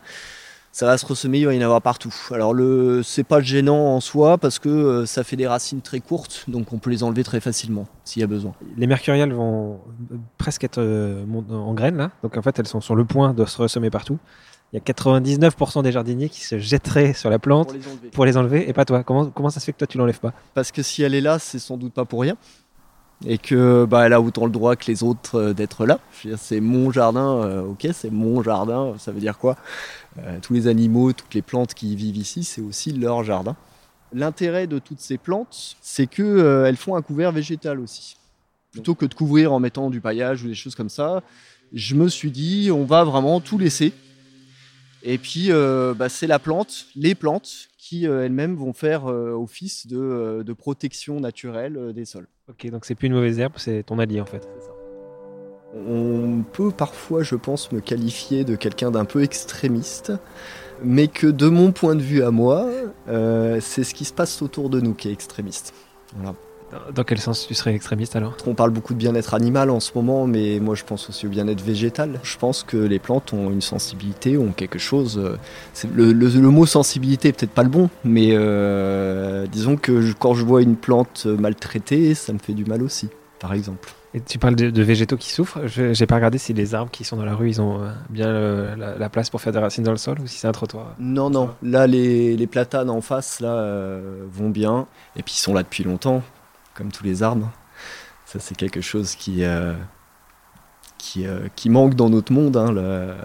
Ça 0.78 0.86
va 0.86 0.96
se 1.00 1.08
ressemer, 1.08 1.40
il 1.40 1.46
va 1.48 1.56
y 1.56 1.58
en 1.58 1.64
avoir 1.64 1.82
partout. 1.82 2.14
Alors 2.30 2.54
le, 2.54 3.02
c'est 3.02 3.24
pas 3.24 3.42
gênant 3.42 3.96
en 3.96 4.00
soi 4.00 4.38
parce 4.38 4.60
que 4.60 4.70
euh, 4.70 5.06
ça 5.08 5.24
fait 5.24 5.36
des 5.36 5.48
racines 5.48 5.82
très 5.82 6.00
courtes, 6.02 6.46
donc 6.48 6.72
on 6.72 6.78
peut 6.78 6.92
les 6.92 7.02
enlever 7.02 7.24
très 7.24 7.40
facilement 7.40 7.88
s'il 8.04 8.20
y 8.20 8.24
a 8.24 8.28
besoin. 8.28 8.54
Les 8.78 8.86
mercuriales 8.86 9.34
vont 9.34 9.80
euh, 10.12 10.18
presque 10.38 10.64
être 10.66 10.78
euh, 10.78 11.26
en 11.50 11.74
graines, 11.74 11.98
là. 11.98 12.12
Donc 12.22 12.38
en 12.38 12.44
fait, 12.44 12.60
elles 12.60 12.68
sont 12.68 12.80
sur 12.80 12.96
le 12.96 13.06
point 13.06 13.34
de 13.34 13.44
se 13.46 13.60
ressemer 13.60 13.90
partout. 13.90 14.20
Il 14.72 14.76
y 14.76 14.80
a 14.80 14.84
99% 14.84 15.82
des 15.82 15.92
jardiniers 15.92 16.30
qui 16.30 16.42
se 16.42 16.60
jetteraient 16.60 17.14
sur 17.14 17.32
la 17.32 17.40
plante 17.40 17.70
Pour 17.70 17.74
les 17.74 17.88
enlever. 17.88 18.10
pour 18.12 18.26
les 18.26 18.38
enlever, 18.38 18.70
et 18.70 18.74
pas 18.74 18.86
toi. 18.86 19.02
Comment, 19.02 19.32
comment 19.32 19.50
ça 19.50 19.60
se 19.60 19.66
fait 19.66 19.74
que 19.74 19.80
toi, 19.80 19.88
tu 19.88 19.98
l'enlèves 19.98 20.20
pas? 20.20 20.34
Parce 20.54 20.72
que 20.72 20.84
si 20.84 21.02
elle 21.02 21.16
est 21.16 21.22
là, 21.22 21.40
c'est 21.40 21.58
sans 21.58 21.78
doute 21.78 21.94
pas 21.94 22.06
pour 22.06 22.22
rien. 22.22 22.38
Et 23.26 23.40
que 23.40 23.86
bah, 23.86 24.06
elle 24.06 24.14
a 24.14 24.22
autant 24.22 24.46
le 24.46 24.52
droit 24.52 24.76
que 24.76 24.86
les 24.92 25.02
autres 25.02 25.36
euh, 25.36 25.54
d'être 25.54 25.86
là. 25.86 26.00
C'est 26.38 26.60
mon 26.60 26.92
jardin, 26.92 27.42
euh, 27.42 27.62
ok, 27.62 27.88
c'est 27.92 28.12
mon 28.12 28.44
jardin, 28.44 28.94
ça 29.00 29.12
veut 29.12 29.20
dire 29.20 29.40
quoi? 29.40 29.58
Euh, 30.20 30.38
Tous 30.42 30.54
les 30.54 30.68
animaux, 30.68 31.14
toutes 31.14 31.34
les 31.34 31.42
plantes 31.42 31.74
qui 31.74 31.96
vivent 31.96 32.18
ici, 32.18 32.44
c'est 32.44 32.62
aussi 32.62 32.92
leur 32.92 33.24
jardin. 33.24 33.56
L'intérêt 34.14 34.68
de 34.68 34.78
toutes 34.78 35.00
ces 35.00 35.18
plantes, 35.18 35.78
c'est 35.82 36.06
qu'elles 36.06 36.78
font 36.78 36.96
un 36.96 37.02
couvert 37.02 37.32
végétal 37.32 37.80
aussi. 37.80 38.18
Plutôt 38.72 38.94
que 38.94 39.06
de 39.06 39.14
couvrir 39.16 39.52
en 39.52 39.60
mettant 39.60 39.90
du 39.90 40.00
paillage 40.00 40.44
ou 40.44 40.48
des 40.48 40.56
choses 40.56 40.76
comme 40.76 40.90
ça, 40.90 41.24
je 41.74 41.96
me 41.96 42.08
suis 42.08 42.32
dit, 42.32 42.70
on 42.72 42.86
va 42.86 43.04
vraiment 43.04 43.42
tout 43.42 43.58
laisser. 43.58 43.94
Et 45.04 45.18
puis, 45.18 45.50
bah, 45.50 46.08
c'est 46.08 46.28
la 46.28 46.40
plante, 46.40 46.86
les 46.96 47.16
plantes, 47.16 47.68
qui 47.88 48.06
euh, 48.06 48.26
elles-mêmes 48.26 48.56
vont 48.56 48.74
faire 48.74 49.10
euh, 49.10 49.32
office 49.32 49.88
de, 49.88 49.98
euh, 49.98 50.44
de 50.44 50.54
protection 50.54 51.22
naturelle 51.22 51.94
des 51.94 52.04
sols. 52.04 52.28
Ok, 52.50 52.70
donc 52.70 52.84
c'est 52.84 52.96
plus 52.96 53.08
une 53.08 53.14
mauvaise 53.14 53.40
herbe, 53.40 53.54
c'est 53.56 53.84
ton 53.84 53.98
allié 54.00 54.20
en 54.20 54.26
fait. 54.26 54.48
On 55.74 56.44
peut 56.52 56.72
parfois, 56.72 57.24
je 57.24 57.36
pense, 57.36 57.72
me 57.72 57.80
qualifier 57.80 58.44
de 58.44 58.56
quelqu'un 58.56 58.92
d'un 58.92 59.06
peu 59.06 59.22
extrémiste, 59.22 60.12
mais 60.84 61.08
que 61.08 61.28
de 61.28 61.48
mon 61.48 61.72
point 61.72 61.96
de 61.96 62.02
vue 62.02 62.24
à 62.24 62.32
moi, 62.32 62.70
euh, 63.08 63.60
c'est 63.62 63.84
ce 63.84 63.94
qui 63.94 64.04
se 64.04 64.14
passe 64.14 64.42
autour 64.42 64.70
de 64.70 64.82
nous 64.82 64.94
qui 64.94 65.08
est 65.08 65.14
extrémiste. 65.14 65.74
Voilà. 66.16 66.36
Dans- 66.94 67.04
quel 67.06 67.20
sens 67.20 67.48
tu 67.48 67.54
serais 67.54 67.74
extrémiste 67.74 68.16
alors? 68.18 68.36
On 68.46 68.54
parle 68.54 68.72
beaucoup 68.72 68.94
de 68.94 69.00
bien-être 69.00 69.34
animal 69.34 69.70
en 69.70 69.80
ce 69.80 69.92
moment, 69.96 70.28
mais 70.28 70.60
moi 70.60 70.76
je 70.76 70.84
pense 70.84 71.08
aussi 71.10 71.26
au 71.26 71.30
bien-être 71.30 71.62
végétal. 71.62 72.20
Je 72.24 72.38
pense 72.38 72.64
que 72.64 72.76
les 72.76 73.00
plantes 73.00 73.32
ont 73.32 73.50
une 73.52 73.62
sensibilité, 73.62 74.38
ont 74.38 74.52
quelque 74.52 74.80
chose. 74.80 75.18
euh, 75.18 75.38
Le, 75.94 76.12
le- 76.12 76.28
le 76.28 76.50
mot 76.50 76.66
sensibilité 76.66 77.30
est 77.30 77.32
peut-être 77.34 77.52
pas 77.54 77.64
le 77.64 77.70
bon, 77.70 77.90
mais 78.04 78.32
euh, 78.34 79.48
disons 79.48 79.78
que 79.78 80.02
je- 80.02 80.14
quand 80.14 80.34
je 80.34 80.44
vois 80.44 80.62
une 80.62 80.76
plante 80.76 81.26
maltraitée, 81.26 82.14
ça 82.16 82.34
me 82.34 82.40
fait 82.40 82.54
du 82.54 82.66
mal 82.66 82.84
aussi, 82.84 83.08
par 83.40 83.54
exemple. 83.54 83.90
Et 84.14 84.22
tu 84.22 84.40
parles 84.40 84.56
de, 84.56 84.70
de 84.70 84.84
végétaux 84.84 85.18
qui 85.18 85.30
souffrent. 85.30 85.68
Je- 85.68 85.94
J'ai 85.94 86.06
pas 86.06 86.16
regardé 86.16 86.38
si 86.38 86.54
les 86.54 86.74
arbres 86.76 86.92
qui 86.92 87.04
sont 87.04 87.18
dans 87.18 87.26
la 87.26 87.36
rue, 87.36 87.50
ils 87.50 87.62
ont 87.62 87.82
euh, 87.82 87.92
bien 88.10 88.76
la, 88.76 88.98
la 88.98 89.10
place 89.10 89.30
pour 89.30 89.42
faire 89.42 89.54
des 89.54 89.60
racines 89.60 89.84
dans 89.84 89.92
le 89.92 89.98
sol 89.98 90.18
ou 90.22 90.28
si 90.28 90.38
c'est 90.40 90.48
un 90.48 90.52
trottoir. 90.54 90.96
Non, 91.00 91.30
non, 91.30 91.50
là 91.64 91.88
les, 91.88 92.36
les 92.36 92.48
platanes 92.48 92.90
en 92.90 93.02
face 93.02 93.40
là 93.40 93.50
euh, 93.54 94.24
vont 94.32 94.50
bien, 94.50 94.88
et 95.16 95.24
puis 95.24 95.34
ils 95.36 95.40
sont 95.42 95.54
là 95.54 95.62
depuis 95.64 95.84
longtemps, 95.84 96.24
comme 96.78 96.92
tous 96.92 97.04
les 97.04 97.24
arbres. 97.24 97.52
Ça 98.26 98.40
c'est 98.40 98.56
quelque 98.56 98.82
chose 98.82 99.16
qui, 99.16 99.44
euh, 99.44 99.74
qui, 100.98 101.26
euh, 101.26 101.48
qui 101.56 101.70
manque 101.70 101.96
dans 101.96 102.10
notre 102.10 102.32
monde, 102.32 102.56
hein, 102.56 102.72
le, 102.72 103.16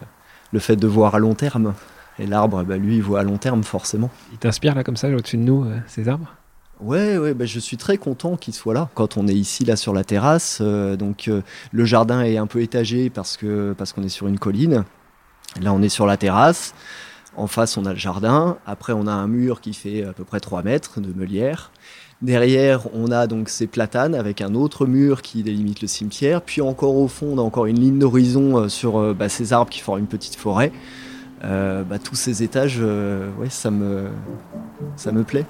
le 0.53 0.59
fait 0.59 0.77
de 0.77 0.87
voir 0.87 1.15
à 1.15 1.19
long 1.19 1.35
terme. 1.35 1.75
Et 2.19 2.27
l'arbre, 2.27 2.63
bah, 2.63 2.77
lui, 2.77 2.97
il 2.97 3.03
voit 3.03 3.21
à 3.21 3.23
long 3.23 3.39
terme 3.39 3.63
forcément. 3.63 4.11
Ils 4.33 4.39
t'inspirent 4.39 4.75
là 4.75 4.85
comme 4.85 4.97
ça 4.97 5.09
au-dessus 5.09 5.39
de 5.39 5.43
nous, 5.43 5.65
euh, 5.65 5.79
ces 5.87 6.09
arbres? 6.09 6.35
Ouais, 6.81 7.17
ouais, 7.17 7.33
bah, 7.33 7.47
je 7.47 7.59
suis 7.59 7.77
très 7.77 7.97
content 7.97 8.37
qu'il 8.37 8.55
soit 8.55 8.75
là. 8.75 8.91
Quand 8.95 9.17
on 9.17 9.29
est 9.29 9.35
ici, 9.35 9.65
là, 9.65 9.77
sur 9.77 9.95
la 9.95 10.05
terrasse, 10.05 10.61
donc 10.61 11.31
le 11.71 11.85
jardin 11.85 12.23
est 12.23 12.39
un 12.39 12.49
peu 12.49 12.61
étagé 12.61 13.09
parce 13.09 13.37
que 13.37 13.73
parce 13.79 13.93
qu'on 13.93 14.03
est 14.03 14.09
sur 14.09 14.27
une 14.27 14.39
colline. 14.39 14.85
Là, 15.61 15.73
on 15.73 15.81
est 15.81 15.89
sur 15.89 16.07
la 16.07 16.17
terrasse. 16.17 16.75
En 17.37 17.47
face, 17.47 17.77
on 17.77 17.87
a 17.87 17.93
le 17.93 17.99
jardin. 17.99 18.59
Après, 18.67 18.93
on 18.93 19.07
a 19.07 19.13
un 19.13 19.27
mur 19.27 19.61
qui 19.61 19.75
fait 19.75 20.05
à 20.05 20.13
peu 20.13 20.25
près 20.25 20.41
3 20.41 20.63
mètres 20.63 21.01
de 21.01 21.13
meulière. 21.13 21.71
Derrière, 22.23 22.87
on 22.95 23.11
a 23.11 23.27
donc 23.27 23.49
ces 23.49 23.67
platanes 23.67 24.15
avec 24.15 24.41
un 24.43 24.55
autre 24.55 24.87
mur 24.87 25.23
qui 25.23 25.43
délimite 25.43 25.83
le 25.83 25.89
cimetière. 25.89 26.41
Puis 26.41 26.61
encore 26.61 26.95
au 26.95 27.09
fond, 27.09 27.31
on 27.33 27.39
a 27.39 27.43
encore 27.43 27.67
une 27.67 27.81
ligne 27.81 27.99
d'horizon 27.99 28.59
euh, 28.59 28.69
sur 28.69 28.97
euh, 28.97 29.13
bah, 29.13 29.29
ces 29.29 29.53
arbres 29.53 29.71
qui 29.71 29.81
forment 29.81 29.99
une 29.99 30.07
petite 30.07 30.37
forêt. 30.37 30.71
Euh, 31.43 31.83
bah, 31.83 31.99
tous 31.99 32.15
ces 32.15 32.45
étages, 32.45 32.81
ça 33.49 33.73
me, 33.73 34.05
ça 34.95 35.11
me 35.11 35.25
plaît. 35.25 35.47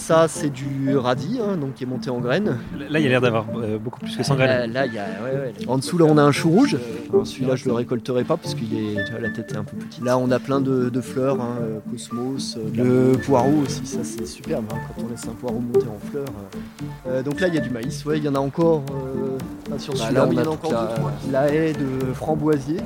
Ça, 0.00 0.26
c'est 0.28 0.48
du 0.50 0.96
radis, 0.96 1.38
hein, 1.40 1.56
donc 1.56 1.74
qui 1.74 1.84
est 1.84 1.86
monté 1.86 2.08
en 2.10 2.18
graines. 2.20 2.56
Là, 2.88 2.98
il 2.98 3.02
y 3.02 3.06
a 3.06 3.10
l'air 3.10 3.20
d'avoir 3.20 3.44
euh, 3.54 3.78
beaucoup 3.78 4.00
plus 4.00 4.16
que 4.16 4.22
100 4.24 4.34
Là, 4.36 4.46
graines. 4.46 4.72
là, 4.72 4.86
il 4.86 4.94
y 4.94 4.98
a, 4.98 5.04
ouais, 5.04 5.52
ouais. 5.58 5.68
En 5.68 5.76
dessous, 5.76 5.98
là, 5.98 6.06
on 6.08 6.16
a 6.16 6.22
un 6.22 6.32
chou 6.32 6.48
rouge. 6.50 6.76
Alors, 7.12 7.26
Celui-là, 7.26 7.54
je 7.54 7.66
le 7.66 7.74
récolterai 7.74 8.24
pas 8.24 8.36
parce 8.36 8.54
qu'il 8.54 8.74
est, 8.74 9.04
tu 9.04 9.12
vois, 9.12 9.20
la 9.20 9.30
tête 9.30 9.52
est 9.52 9.56
un 9.56 9.62
peu 9.62 9.76
petite. 9.76 10.02
Là, 10.02 10.16
on 10.18 10.30
a 10.30 10.38
plein 10.38 10.60
de, 10.60 10.88
de 10.88 11.00
fleurs, 11.00 11.40
hein, 11.40 11.58
euh, 11.60 11.78
cosmos, 11.90 12.56
euh, 12.56 13.12
le 13.12 13.18
poireau 13.18 13.62
aussi, 13.64 13.84
ça 13.86 13.98
c'est 14.02 14.26
superbe 14.26 14.64
hein, 14.72 14.78
quand 14.96 15.04
on 15.04 15.08
laisse 15.10 15.24
un 15.26 15.34
poireau 15.34 15.60
monter 15.60 15.86
en 15.86 15.98
fleurs. 16.10 16.24
euh. 16.26 17.10
Euh, 17.18 17.22
donc 17.22 17.38
là, 17.40 17.48
il 17.48 17.54
y 17.54 17.58
a 17.58 17.60
du 17.60 17.70
maïs, 17.70 18.04
ouais, 18.06 18.18
il 18.18 18.24
y 18.24 18.28
en 18.28 18.34
a 18.34 18.40
encore. 18.40 18.82
euh, 18.90 19.36
pas 19.70 19.78
sur 19.78 19.92
Bah, 19.92 20.00
celui-là, 20.00 20.20
là, 20.20 20.26
mais 20.26 20.34
il 20.34 20.38
y 20.38 20.40
on 20.40 20.42
en 20.42 20.46
a 20.46 20.48
a 20.48 20.54
encore 20.54 20.70
deux, 20.70 20.76
la- 20.76 20.94
trois. 20.94 21.12
La 21.30 21.52
haie 21.54 21.72
de 21.74 22.12
framboisier, 22.14 22.78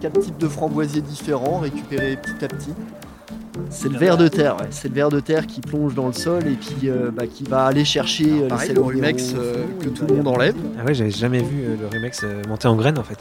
quatre 0.00 0.18
types 0.20 0.38
de 0.38 0.48
framboisiers 0.48 1.02
différents 1.02 1.58
récupérés 1.58 2.16
petit 2.16 2.44
à 2.44 2.48
petit. 2.48 2.72
C'est 3.74 3.88
le 3.88 3.98
ver 3.98 4.16
de 4.18 4.28
terre, 4.28 4.56
ouais. 4.58 4.66
c'est 4.70 4.88
le 4.88 4.94
ver 4.94 5.08
de 5.08 5.18
terre 5.18 5.46
qui 5.46 5.60
plonge 5.60 5.94
dans 5.94 6.06
le 6.06 6.12
sol 6.12 6.46
et 6.46 6.54
puis 6.54 6.88
euh, 6.88 7.10
bah, 7.10 7.26
qui 7.26 7.42
va 7.44 7.64
aller 7.64 7.84
chercher 7.84 8.44
euh, 8.44 8.48
pareil, 8.48 8.68
les 8.68 8.74
le 8.74 8.82
rumex, 8.82 9.32
euh, 9.34 9.64
que 9.80 9.88
tout 9.88 10.06
le 10.06 10.16
monde 10.16 10.28
enlève. 10.28 10.54
Ah 10.78 10.84
ouais, 10.84 10.94
j'avais 10.94 11.10
jamais 11.10 11.42
vu 11.42 11.64
euh, 11.64 11.76
le 11.80 11.86
Rumex 11.86 12.24
monter 12.46 12.68
en 12.68 12.76
graines 12.76 12.98
en 12.98 13.02
fait. 13.02 13.18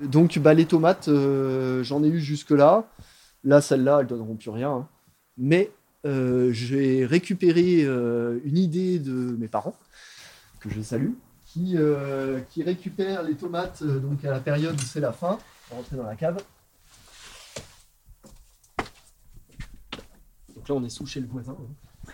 Donc 0.00 0.38
bah, 0.38 0.54
les 0.54 0.66
tomates, 0.66 1.08
euh, 1.08 1.82
j'en 1.82 2.04
ai 2.04 2.08
eu 2.08 2.20
jusque-là. 2.20 2.84
Là, 3.42 3.60
celles-là, 3.60 3.98
elles 4.00 4.06
donneront 4.06 4.36
plus 4.36 4.50
rien. 4.50 4.70
hein. 4.70 4.88
Mais 5.38 5.70
euh, 6.06 6.52
j'ai 6.52 7.06
récupéré 7.06 7.84
euh, 7.84 8.38
une 8.44 8.58
idée 8.58 8.98
de 8.98 9.12
mes 9.38 9.48
parents, 9.48 9.76
que 10.60 10.68
je 10.70 10.80
salue, 10.82 11.12
qui, 11.46 11.72
euh, 11.76 12.40
qui 12.50 12.62
récupèrent 12.62 13.22
les 13.22 13.34
tomates 13.34 13.82
donc 13.82 14.24
à 14.24 14.30
la 14.30 14.40
période 14.40 14.74
où 14.74 14.84
c'est 14.84 15.00
la 15.00 15.12
fin. 15.12 15.38
Rentrer 15.74 15.96
dans 15.96 16.04
la 16.04 16.16
cave. 16.16 16.36
Donc 20.54 20.68
là, 20.68 20.74
on 20.74 20.84
est 20.84 20.88
sous 20.88 21.06
chez 21.06 21.20
le 21.20 21.26
voisin. 21.26 21.56
hein. 21.58 22.12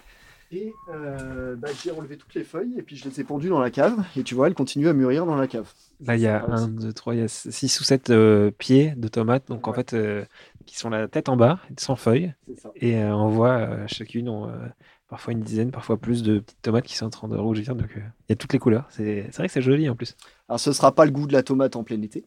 Et 0.53 0.73
euh, 0.93 1.55
bah, 1.55 1.69
j'ai 1.81 1.93
enlevé 1.93 2.17
toutes 2.17 2.35
les 2.35 2.43
feuilles 2.43 2.75
et 2.77 2.83
puis 2.83 2.97
je 2.97 3.09
les 3.09 3.21
ai 3.21 3.25
pendues 3.25 3.49
dans 3.51 3.61
la 3.61 3.71
cave. 3.71 4.03
Et 4.17 4.25
tu 4.25 4.35
vois, 4.35 4.49
elles 4.49 4.55
continuent 4.55 4.89
à 4.89 4.93
mûrir 4.93 5.25
dans 5.25 5.37
la 5.37 5.47
cave. 5.47 5.73
Là, 6.01 6.17
il 6.17 6.23
y 6.23 6.27
a 6.27 6.45
Ah, 6.49 6.53
1, 6.55 6.57
c'est- 6.57 6.71
2, 6.87 6.93
3, 6.93 7.15
il 7.15 7.21
y 7.21 7.23
a 7.23 7.29
6 7.29 7.81
ou 7.81 7.85
7 7.85 8.13
pieds 8.59 8.95
de 8.97 9.07
tomates, 9.09 9.47
donc 9.47 9.69
en 9.69 9.73
fait, 9.73 9.95
euh, 9.95 10.25
qui 10.67 10.77
sont 10.77 10.91
la 10.91 11.07
tête 11.07 11.29
en 11.29 11.37
bas, 11.37 11.61
sans 11.79 11.95
feuilles. 11.95 12.35
Et 12.75 12.97
euh, 12.97 13.15
on 13.15 13.29
voit 13.29 13.59
euh, 13.59 13.87
chacune 13.87 14.29
ont 14.29 14.49
euh, 14.49 14.67
parfois 15.07 15.35
une 15.35 15.41
dizaine, 15.43 15.71
parfois 15.71 15.99
plus 15.99 16.25
de 16.25 16.41
petites 16.41 16.63
tomates 16.63 16.85
qui 16.87 16.97
sont 16.97 17.07
en 17.07 17.11
train 17.11 17.29
de 17.29 17.37
rougir. 17.37 17.77
Donc 17.77 17.91
euh, 17.97 18.01
il 18.29 18.31
y 18.31 18.33
a 18.33 18.37
toutes 18.37 18.53
les 18.53 18.59
couleurs. 18.59 18.87
C'est 18.91 19.27
c'est 19.31 19.37
vrai 19.37 19.47
que 19.47 19.53
c'est 19.53 19.63
joli 19.63 19.89
en 19.89 19.95
plus. 19.95 20.17
Alors 20.49 20.59
ce 20.59 20.73
sera 20.73 20.93
pas 20.93 21.05
le 21.05 21.13
goût 21.13 21.29
de 21.29 21.33
la 21.33 21.45
tomate 21.45 21.77
en 21.77 21.85
plein 21.85 22.03
été, 22.03 22.25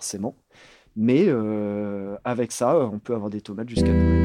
forcément. 0.00 0.34
Mais 0.96 1.26
euh, 1.28 2.16
avec 2.24 2.52
ça, 2.52 2.74
on 2.78 2.98
peut 2.98 3.14
avoir 3.14 3.28
des 3.28 3.42
tomates 3.42 3.68
jusqu'à 3.68 3.92
Noël. 3.92 4.16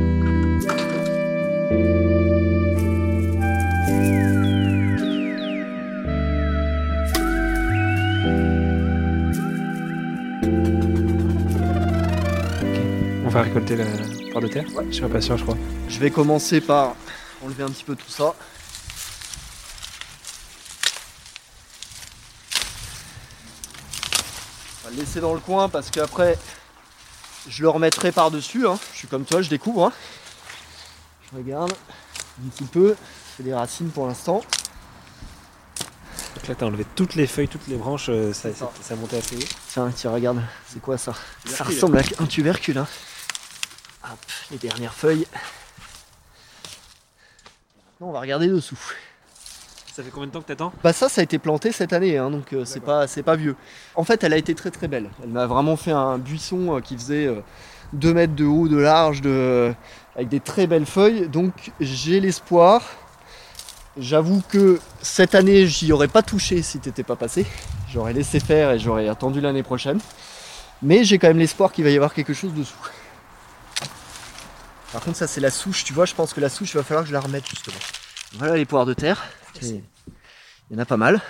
On 13.25 13.29
va 13.29 13.41
récolter 13.41 13.75
la 13.75 13.83
part 14.31 14.41
de 14.41 14.47
terre. 14.47 14.63
Je 14.87 14.91
suis 14.93 15.05
pas 15.07 15.19
sûr, 15.19 15.35
je 15.35 15.43
crois. 15.43 15.57
Je 15.89 15.99
vais 15.99 16.09
commencer 16.09 16.61
par 16.61 16.95
enlever 17.43 17.63
un 17.63 17.69
petit 17.69 17.83
peu 17.83 17.97
tout 17.97 18.09
ça. 18.09 18.33
On 24.81 24.84
va 24.84 24.84
le 24.84 24.84
laisser 24.95 25.19
dans 25.21 25.33
le 25.33 25.39
coin 25.39 25.69
parce 25.69 25.89
qu'après, 25.91 26.37
je 27.47 27.61
le 27.61 27.69
remettrai 27.69 28.11
par-dessus. 28.11 28.67
hein. 28.67 28.77
Je 28.93 28.97
suis 28.99 29.07
comme 29.07 29.25
toi, 29.25 29.41
je 29.41 29.49
découvre. 29.49 29.85
hein. 29.87 29.93
Je 31.31 31.37
regarde 31.37 31.73
un 32.43 32.49
petit 32.49 32.63
peu. 32.65 32.95
Fais 33.37 33.43
des 33.43 33.53
racines 33.53 33.89
pour 33.89 34.07
l'instant. 34.07 34.41
Donc 36.35 36.47
là, 36.47 36.55
t'as 36.55 36.65
enlevé 36.65 36.85
toutes 36.95 37.15
les 37.15 37.27
feuilles, 37.27 37.47
toutes 37.47 37.67
les 37.67 37.75
branches. 37.77 38.07
euh, 38.09 38.33
ça, 38.33 38.49
C'est 38.53 38.83
ça. 38.83 38.95
monté 38.95 39.17
assez 39.17 39.35
haut. 39.37 39.39
Tiens, 39.69 39.91
tiens, 39.95 40.11
regarde, 40.11 40.41
c'est 40.67 40.81
quoi 40.81 40.97
ça? 40.97 41.13
Ça 41.45 41.63
ressemble 41.63 41.97
à 41.97 42.01
un 42.19 42.25
tubercule. 42.25 42.77
Hein. 42.77 42.87
Hop, 44.03 44.19
les 44.51 44.57
dernières 44.57 44.93
feuilles. 44.93 45.25
Maintenant, 47.91 48.07
on 48.09 48.11
va 48.11 48.19
regarder 48.19 48.47
dessous. 48.47 48.77
Ça 49.95 50.03
fait 50.03 50.09
combien 50.09 50.27
de 50.27 50.33
temps 50.33 50.41
que 50.41 50.47
t'attends 50.47 50.73
Bah 50.83 50.91
ça, 50.91 51.07
ça 51.07 51.21
a 51.21 51.23
été 51.23 51.39
planté 51.39 51.71
cette 51.71 51.93
année, 51.93 52.17
hein, 52.17 52.29
donc 52.29 52.51
euh, 52.51 52.65
c'est 52.65 52.81
pas, 52.81 53.07
c'est 53.07 53.23
pas 53.23 53.37
vieux. 53.37 53.55
En 53.95 54.03
fait, 54.03 54.25
elle 54.25 54.33
a 54.33 54.37
été 54.37 54.53
très 54.53 54.69
très 54.69 54.89
belle. 54.89 55.09
Elle 55.23 55.29
m'a 55.29 55.45
vraiment 55.45 55.77
fait 55.77 55.93
un 55.93 56.17
buisson 56.17 56.75
euh, 56.75 56.79
qui 56.81 56.97
faisait 56.97 57.29
2 57.93 58.13
mètres 58.13 58.35
de 58.35 58.43
haut, 58.43 58.67
de 58.67 58.75
large, 58.75 59.21
de... 59.21 59.73
avec 60.17 60.27
des 60.27 60.41
très 60.41 60.67
belles 60.67 60.85
feuilles. 60.85 61.29
Donc 61.29 61.71
j'ai 61.79 62.19
l'espoir. 62.19 62.81
J'avoue 63.97 64.43
que 64.49 64.81
cette 65.01 65.33
année, 65.33 65.65
j'y 65.65 65.93
aurais 65.93 66.09
pas 66.09 66.23
touché 66.23 66.61
si 66.61 66.79
t'étais 66.79 67.03
pas 67.03 67.15
passé. 67.15 67.45
J'aurais 67.89 68.11
laissé 68.11 68.41
faire 68.41 68.71
et 68.71 68.79
j'aurais 68.79 69.07
attendu 69.07 69.39
l'année 69.39 69.63
prochaine. 69.63 69.99
Mais 70.81 71.05
j'ai 71.05 71.19
quand 71.19 71.29
même 71.29 71.39
l'espoir 71.39 71.71
qu'il 71.71 71.85
va 71.85 71.89
y 71.89 71.95
avoir 71.95 72.13
quelque 72.13 72.33
chose 72.33 72.53
dessous. 72.53 72.75
Par 74.91 75.01
contre, 75.01 75.15
ça 75.15 75.27
c'est 75.27 75.39
la 75.39 75.51
souche, 75.51 75.85
tu 75.85 75.93
vois. 75.93 76.03
Je 76.03 76.15
pense 76.15 76.33
que 76.33 76.41
la 76.41 76.49
souche, 76.49 76.73
il 76.73 76.77
va 76.77 76.83
falloir 76.83 77.05
que 77.05 77.07
je 77.07 77.13
la 77.13 77.21
remette 77.21 77.47
justement. 77.49 77.79
Voilà 78.33 78.57
les 78.57 78.65
poires 78.65 78.85
de 78.85 78.93
terre. 78.93 79.23
Il 79.61 79.81
y 80.71 80.75
en 80.75 80.79
a 80.79 80.85
pas 80.85 80.97
mal. 80.97 81.21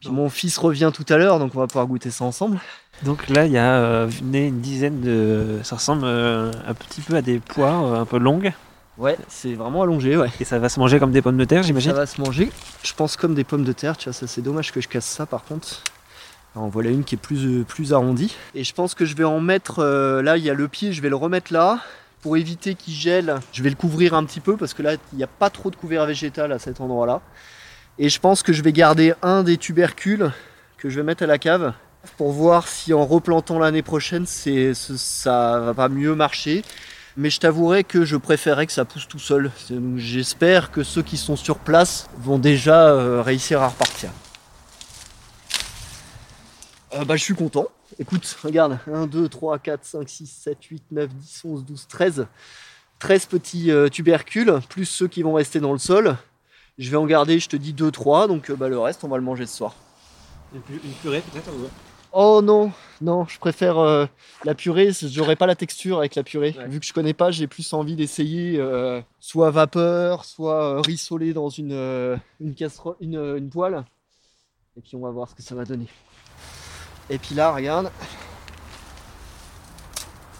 Puis 0.00 0.10
mon 0.10 0.28
fils 0.28 0.58
revient 0.58 0.90
tout 0.94 1.04
à 1.08 1.16
l'heure, 1.16 1.38
donc 1.38 1.52
on 1.54 1.58
va 1.58 1.66
pouvoir 1.66 1.86
goûter 1.86 2.10
ça 2.10 2.24
ensemble. 2.24 2.60
Donc 3.02 3.28
là, 3.28 3.46
il 3.46 3.52
y 3.52 3.58
a 3.58 3.78
euh, 3.80 4.10
une 4.20 4.60
dizaine 4.60 5.00
de. 5.00 5.58
Ça 5.62 5.76
ressemble 5.76 6.02
euh, 6.04 6.52
un 6.66 6.74
petit 6.74 7.00
peu 7.00 7.14
à 7.16 7.22
des 7.22 7.38
poires 7.40 7.84
euh, 7.84 8.00
un 8.00 8.04
peu 8.04 8.18
longues. 8.18 8.52
Ouais, 8.96 9.16
c'est 9.28 9.54
vraiment 9.54 9.82
allongé, 9.82 10.16
ouais. 10.16 10.30
Et 10.40 10.44
ça 10.44 10.58
va 10.58 10.68
se 10.68 10.80
manger 10.80 10.98
comme 10.98 11.12
des 11.12 11.22
pommes 11.22 11.36
de 11.36 11.44
terre, 11.44 11.62
Ça 11.62 11.68
j'imagine. 11.68 11.92
va 11.92 12.06
se 12.06 12.20
manger, 12.20 12.50
je 12.82 12.92
pense 12.94 13.16
comme 13.16 13.34
des 13.34 13.44
pommes 13.44 13.62
de 13.64 13.72
terre, 13.72 13.96
tu 13.96 14.04
vois, 14.08 14.12
ça 14.12 14.26
c'est 14.26 14.42
dommage 14.42 14.72
que 14.72 14.80
je 14.80 14.88
casse 14.88 15.06
ça 15.06 15.24
par 15.26 15.44
contre. 15.44 15.82
Alors, 16.54 16.66
en 16.66 16.68
voilà 16.68 16.90
une 16.90 17.04
qui 17.04 17.14
est 17.14 17.18
plus, 17.18 17.44
euh, 17.46 17.62
plus 17.64 17.92
arrondie. 17.92 18.34
Et 18.56 18.64
je 18.64 18.74
pense 18.74 18.94
que 18.94 19.04
je 19.04 19.14
vais 19.14 19.22
en 19.22 19.38
mettre, 19.38 19.78
euh, 19.80 20.20
là 20.22 20.36
il 20.36 20.42
y 20.42 20.50
a 20.50 20.54
le 20.54 20.66
pied, 20.66 20.92
je 20.92 21.00
vais 21.00 21.10
le 21.10 21.14
remettre 21.16 21.52
là. 21.52 21.78
Pour 22.22 22.36
éviter 22.36 22.74
qu'il 22.74 22.94
gèle, 22.94 23.36
je 23.52 23.62
vais 23.62 23.70
le 23.70 23.76
couvrir 23.76 24.14
un 24.14 24.24
petit 24.24 24.40
peu 24.40 24.56
parce 24.56 24.74
que 24.74 24.82
là 24.82 24.94
il 25.12 25.16
n'y 25.16 25.24
a 25.24 25.28
pas 25.28 25.50
trop 25.50 25.70
de 25.70 25.76
couvert 25.76 26.04
végétal 26.06 26.52
à 26.52 26.58
cet 26.58 26.80
endroit-là. 26.80 27.20
Et 27.98 28.08
je 28.08 28.20
pense 28.20 28.42
que 28.42 28.52
je 28.52 28.62
vais 28.62 28.72
garder 28.72 29.14
un 29.22 29.42
des 29.42 29.56
tubercules 29.56 30.32
que 30.78 30.88
je 30.88 30.96
vais 30.96 31.04
mettre 31.04 31.24
à 31.24 31.26
la 31.26 31.38
cave 31.38 31.72
pour 32.16 32.32
voir 32.32 32.68
si 32.68 32.92
en 32.94 33.04
replantant 33.04 33.58
l'année 33.58 33.82
prochaine 33.82 34.24
ça 34.26 35.60
va 35.60 35.74
pas 35.74 35.88
mieux 35.88 36.14
marcher. 36.14 36.62
Mais 37.16 37.30
je 37.30 37.40
t'avouerai 37.40 37.82
que 37.82 38.04
je 38.04 38.16
préférais 38.16 38.66
que 38.66 38.72
ça 38.72 38.84
pousse 38.84 39.08
tout 39.08 39.18
seul. 39.18 39.50
J'espère 39.96 40.70
que 40.70 40.84
ceux 40.84 41.02
qui 41.02 41.16
sont 41.16 41.34
sur 41.34 41.58
place 41.58 42.08
vont 42.16 42.38
déjà 42.38 42.90
euh, 42.90 43.22
réussir 43.22 43.60
à 43.60 43.68
repartir. 43.68 44.10
Euh, 46.94 47.04
bah, 47.04 47.16
je 47.16 47.22
suis 47.22 47.34
content. 47.34 47.66
Écoute, 47.98 48.24
regarde, 48.42 48.78
1, 48.92 49.06
2, 49.06 49.28
3, 49.28 49.58
4, 49.58 49.84
5, 49.84 50.08
6, 50.08 50.26
7, 50.26 50.64
8, 50.64 50.82
9, 50.90 51.08
10, 51.14 51.42
11, 51.44 51.64
12, 51.64 51.86
13. 51.88 52.26
13 52.98 53.26
petits 53.26 53.70
euh, 53.70 53.88
tubercules, 53.88 54.58
plus 54.68 54.84
ceux 54.86 55.06
qui 55.08 55.22
vont 55.22 55.34
rester 55.34 55.60
dans 55.60 55.72
le 55.72 55.78
sol. 55.78 56.16
Je 56.78 56.90
vais 56.90 56.96
en 56.96 57.06
garder, 57.06 57.38
je 57.38 57.48
te 57.48 57.56
dis 57.56 57.72
2, 57.72 57.90
3, 57.90 58.26
donc 58.28 58.50
euh, 58.50 58.56
bah, 58.56 58.68
le 58.68 58.78
reste, 58.78 59.04
on 59.04 59.08
va 59.08 59.16
le 59.16 59.22
manger 59.22 59.46
ce 59.46 59.56
soir. 59.56 59.74
Une 60.54 60.60
pu- 60.62 60.80
une 60.82 60.92
purée 60.92 61.20
peut-être 61.32 61.48
ou- 61.50 61.68
Oh 62.10 62.40
non, 62.42 62.72
non, 63.02 63.26
je 63.26 63.38
préfère 63.38 63.76
euh, 63.78 64.06
la 64.44 64.54
purée, 64.54 64.90
j'aurais 64.92 65.36
pas 65.36 65.46
la 65.46 65.54
texture 65.54 65.98
avec 65.98 66.14
la 66.14 66.22
purée. 66.22 66.54
Ouais. 66.58 66.66
Vu 66.66 66.80
que 66.80 66.86
je 66.86 66.94
connais 66.94 67.12
pas, 67.12 67.30
j'ai 67.30 67.46
plus 67.46 67.70
envie 67.74 67.96
d'essayer 67.96 68.58
soit 69.20 69.50
vapeur, 69.50 70.24
soit 70.24 70.80
rissoler 70.80 71.34
dans 71.34 71.50
une, 71.50 72.18
une 72.40 72.54
casserole, 72.54 72.96
une, 73.00 73.16
une 73.36 73.50
poêle. 73.50 73.84
Et 74.78 74.80
puis 74.80 74.96
on 74.96 75.00
va 75.00 75.10
voir 75.10 75.28
ce 75.28 75.34
que 75.34 75.42
ça 75.42 75.54
va 75.54 75.66
donner. 75.66 75.86
Et 77.10 77.18
puis 77.18 77.34
là, 77.34 77.52
regarde. 77.52 77.90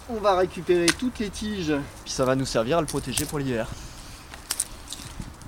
On 0.09 0.19
va 0.19 0.35
récupérer 0.35 0.87
toutes 0.87 1.19
les 1.19 1.29
tiges, 1.29 1.73
puis 2.03 2.11
ça 2.11 2.25
va 2.25 2.35
nous 2.35 2.45
servir 2.45 2.79
à 2.79 2.81
le 2.81 2.87
protéger 2.87 3.25
pour 3.25 3.37
l'hiver. 3.37 3.67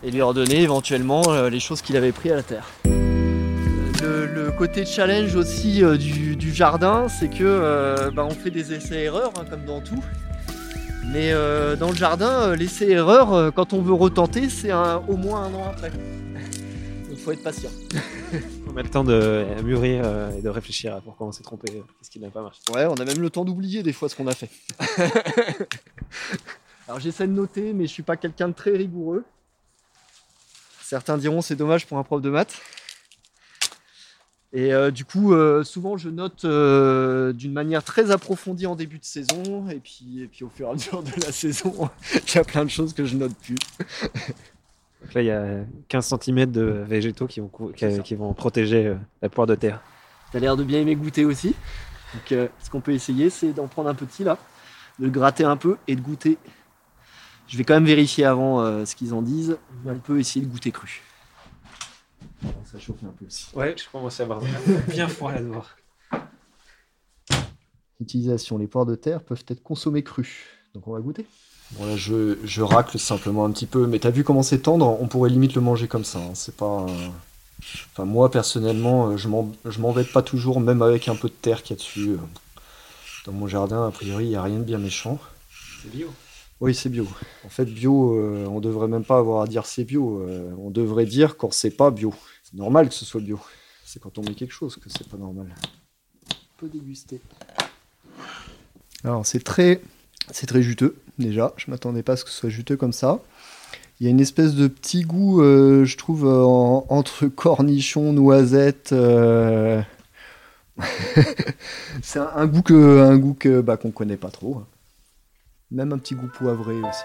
Et 0.04 0.12
lui 0.12 0.22
redonner 0.22 0.62
éventuellement 0.62 1.24
euh, 1.30 1.50
les 1.50 1.60
choses 1.60 1.82
qu'il 1.82 1.98
avait 1.98 2.12
pris 2.12 2.32
à 2.32 2.36
la 2.36 2.44
terre. 2.44 2.68
Le, 2.84 4.25
le 4.25 4.51
côté 4.51 4.86
challenge 4.86 5.36
aussi 5.36 5.84
euh, 5.84 5.98
du, 5.98 6.54
jardin, 6.54 7.08
c'est 7.08 7.30
que 7.30 7.44
euh, 7.44 8.12
bah, 8.12 8.25
on 8.25 8.36
fait 8.36 8.51
des 8.51 8.74
essais-erreurs, 8.74 9.34
hein, 9.40 9.46
comme 9.50 9.66
dans 9.66 9.82
tout. 9.82 10.04
Mais 11.12 11.34
euh, 11.34 11.75
dans 11.75 11.90
le 11.90 11.96
jardin, 11.96 12.30
euh, 12.30 12.56
l'essai-erreur, 12.56 13.34
euh, 13.34 13.51
quand 13.51 13.74
on 13.74 13.82
veut 13.82 13.94
retenter, 13.94 14.50
c'est 14.50 14.72
au 14.72 15.18
moins 15.18 15.44
un 15.44 15.54
an 15.54 15.66
après. 15.70 15.92
Donc 17.10 17.18
faut 17.18 17.32
être 17.32 17.44
patient. 17.44 17.72
On 18.74 18.78
a 18.78 18.84
le 18.84 18.90
temps 18.90 19.04
de 19.04 19.46
mûrir 19.63 20.04
euh, 20.06 20.32
et 20.32 20.42
de 20.42 20.48
réfléchir 20.48 20.96
à 20.96 21.01
pourquoi 21.01 21.28
on 21.28 21.34
s'est 21.34 21.44
trompé, 21.44 21.70
qu'est-ce 21.74 22.10
qui 22.10 22.22
n'a 22.22 22.30
pas 22.30 22.42
marché. 22.42 22.62
Ouais, 22.74 22.86
on 22.86 22.96
a 22.96 23.04
même 23.04 23.20
le 23.20 23.30
temps 23.30 23.44
d'oublier 23.44 23.84
des 23.84 23.92
fois 23.92 24.08
ce 24.08 24.16
qu'on 24.16 24.28
a 24.28 24.34
fait. 24.34 24.50
Alors 26.88 27.01
j'essaie 27.01 27.28
de 27.28 27.34
noter, 27.34 27.74
mais 27.74 27.86
je 27.86 27.92
suis 27.92 28.04
pas 28.04 28.16
quelqu'un 28.16 28.48
de 28.48 28.54
très 28.54 28.72
rigoureux. 28.72 29.25
Certains 30.82 31.18
diront 31.18 31.42
c'est 31.42 31.58
dommage 31.58 31.86
pour 31.86 31.98
un 31.98 32.04
prof 32.04 32.22
de 32.22 32.30
maths. 32.30 32.62
Et 34.54 34.74
euh, 34.74 34.90
du 34.90 35.04
coup, 35.04 35.34
euh, 35.34 35.63
souvent 35.63 35.98
je 35.98 36.10
note 36.10 36.46
euh, 36.46 37.34
d'une 37.34 37.54
manière 37.54 37.84
très 37.84 38.12
approfondie 38.12 38.68
en 38.68 38.75
début 38.75 39.00
de 39.00 39.06
saison, 39.06 39.70
et 39.70 39.80
puis, 39.80 40.22
et 40.22 40.28
puis 40.28 40.44
au 40.46 40.50
fur 40.50 40.68
et 40.68 40.70
à 40.70 40.74
mesure 40.74 41.04
de 41.04 41.12
la 41.22 41.32
saison, 41.32 41.90
il 42.13 42.36
y 42.36 42.38
a 42.38 42.44
plein 42.44 42.63
de 42.63 42.70
choses 42.70 42.94
que 42.94 43.06
je 43.06 43.16
note 43.16 43.36
plus. 43.36 43.56
Donc 45.01 45.13
là, 45.13 45.22
il 45.22 45.25
y 45.25 45.31
a 45.31 45.65
15 45.88 46.15
cm 46.22 46.51
de 46.51 46.62
végétaux 46.62 47.27
qui 47.27 47.39
vont, 47.39 47.50
qui, 47.75 48.01
qui 48.03 48.15
protéger 48.36 48.88
euh, 48.88 48.96
la 49.22 49.29
poire 49.29 49.48
de 49.48 49.55
terre. 49.55 49.81
T'as 50.31 50.39
l'air 50.39 50.55
de 50.55 50.63
bien 50.63 50.79
aimer 50.79 50.96
goûter 50.96 51.25
aussi. 51.25 51.55
Donc 52.13 52.31
euh, 52.31 52.48
ce 52.60 52.70
qu'on 52.70 52.81
peut 52.81 52.93
essayer, 52.93 53.29
c'est 53.29 53.53
d'en 53.53 53.67
prendre 53.67 53.89
un 53.89 53.96
petit 53.96 54.24
là, 54.24 54.38
de 55.00 55.05
le 55.05 55.12
gratter 55.12 55.43
un 55.43 55.58
peu 55.58 55.77
et 55.88 55.96
de 55.96 56.01
goûter. 56.01 56.38
Je 57.48 57.58
vais 57.58 57.63
quand 57.63 57.74
même 57.74 57.86
vérifier 57.86 58.25
avant 58.25 58.62
euh, 58.62 58.86
ce 58.86 58.96
qu'ils 58.96 59.13
en 59.13 59.22
disent. 59.22 59.58
On 59.86 59.96
peut 59.96 60.20
essayer 60.20 60.46
de 60.46 60.50
goûter 60.50 60.72
cru. 60.72 61.01
Ça 62.65 62.79
chauffe 62.79 63.03
un 63.03 63.13
peu 63.17 63.25
aussi. 63.25 63.48
Ouais, 63.55 63.75
je 63.77 63.89
commence 63.89 64.20
à 64.20 64.24
avoir 64.24 64.41
bien 64.88 65.08
froid 65.08 65.31
là 65.31 65.41
dehors. 65.41 65.70
Utilisation, 68.00 68.58
les 68.58 68.67
poires 68.67 68.86
de 68.86 68.96
terre 68.96 69.24
peuvent 69.24 69.43
être 69.48 69.62
consommées 69.62 70.03
crues. 70.03 70.48
Donc 70.74 70.88
on 70.88 70.93
va 70.93 71.01
goûter. 71.01 71.25
Bon 71.74 71.86
là 71.86 71.96
je, 71.96 72.38
je 72.44 72.62
racle 72.62 73.00
simplement 73.00 73.46
un 73.46 73.51
petit 73.51 73.66
peu, 73.66 73.88
mais 73.88 74.00
t'as 74.00 74.10
vu 74.10 74.24
comment 74.24 74.44
c'est 74.44 74.60
tendre? 74.60 74.98
On 75.01 75.08
pourrait 75.08 75.30
limite 75.30 75.56
le 75.56 75.62
manger 75.62 75.88
comme 75.88 76.04
ça. 76.04 76.20
hein. 76.20 76.32
C'est 76.34 76.56
pas. 76.56 76.86
Enfin 77.92 78.06
moi 78.06 78.30
personnellement, 78.30 79.10
euh, 79.10 79.18
je 79.18 79.28
m'en- 79.28 79.51
je 79.66 79.80
m'embête 79.80 80.12
pas 80.12 80.22
toujours, 80.22 80.60
même 80.60 80.82
avec 80.82 81.08
un 81.08 81.16
peu 81.16 81.30
de 81.30 81.34
terre 81.34 81.63
qu'il 81.63 81.75
y 81.75 81.80
a 81.80 81.82
dessus. 81.82 82.10
euh. 82.12 82.18
Dans 83.25 83.32
mon 83.34 83.48
jardin, 83.48 83.88
a 83.88 83.92
priori, 83.92 84.25
il 84.25 84.30
n'y 84.30 84.36
a 84.36 84.42
rien 84.44 84.58
de 84.58 84.63
bien 84.63 84.80
méchant. 84.80 85.20
C'est 85.82 85.92
bio. 85.92 86.08
Oui, 86.60 86.75
c'est 86.75 86.90
bio. 86.90 87.08
En 87.46 87.50
fait, 87.50 87.66
bio, 87.66 88.16
euh, 88.18 88.46
on 88.48 88.60
devrait 88.60 88.88
même 88.88 89.04
pas 89.04 89.18
avoir 89.20 89.44
à 89.44 89.48
dire 89.48 89.66
c'est 89.66 89.84
bio. 89.84 90.20
euh, 90.22 90.51
on 90.60 90.72
devrait 90.72 91.06
dire 91.06 91.38
quand 91.38 91.54
c'est 91.54 91.72
pas 91.72 91.90
bio. 91.92 92.13
C'est 92.44 92.56
normal 92.58 92.90
que 92.90 92.96
ce 92.96 93.06
soit 93.06 93.22
bio. 93.22 93.40
C'est 93.86 94.00
quand 94.01 94.18
on 94.18 94.22
met 94.24 94.34
quelque 94.34 94.54
chose 94.54 94.75
que 94.75 94.90
c'est 94.90 95.08
pas 95.08 95.18
normal. 95.18 95.48
On 96.30 96.60
peut 96.60 96.68
déguster. 96.70 97.22
Alors, 99.04 99.25
c'est 99.25 99.44
très, 99.44 99.82
c'est 100.32 100.46
très 100.48 100.62
juteux 100.62 100.96
déjà. 101.22 101.54
Je 101.58 101.70
m'attendais 101.72 102.04
pas 102.04 102.13
à 102.13 102.16
ce 102.18 102.24
que 102.25 102.30
ce 102.32 102.38
soit 102.38 102.50
juteux 102.50 102.78
comme 102.78 102.94
ça. 102.94 103.20
Il 104.00 104.06
y 104.06 104.08
a 104.08 104.10
une 104.10 104.20
espèce 104.20 104.56
de 104.56 104.68
petit 104.68 105.01
goût, 105.04 105.42
euh, 105.42 105.86
je 105.86 105.96
trouve, 105.98 106.25
euh, 106.25 106.44
en- 106.44 106.86
entre 106.90 107.28
cornichons, 107.28 108.13
noisettes. 108.13 108.94
euh, 108.94 109.82
c'est 112.01 112.20
un, 112.20 112.30
un 112.36 112.48
goût 112.48 112.62
que, 112.63 113.00
un 113.01 113.18
goût 113.18 113.36
que, 113.36 113.62
bah, 113.62 113.78
qu'on 113.78 113.92
connaît 113.92 114.18
pas 114.18 114.32
trop. 114.32 114.56
hein. 114.58 114.66
Même 115.72 115.94
un 115.94 115.98
petit 116.00 116.16
goût 116.16 116.28
poivré 116.38 116.74
aussi. 116.75 117.04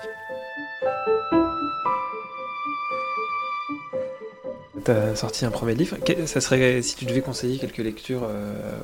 T'as 4.84 5.14
sorti 5.16 5.44
un 5.44 5.50
premier 5.50 5.74
livre. 5.74 5.96
Ça 6.26 6.40
serait, 6.40 6.80
si 6.82 6.96
tu 6.96 7.06
devais 7.06 7.20
conseiller 7.20 7.58
quelques 7.58 7.78
lectures 7.78 8.28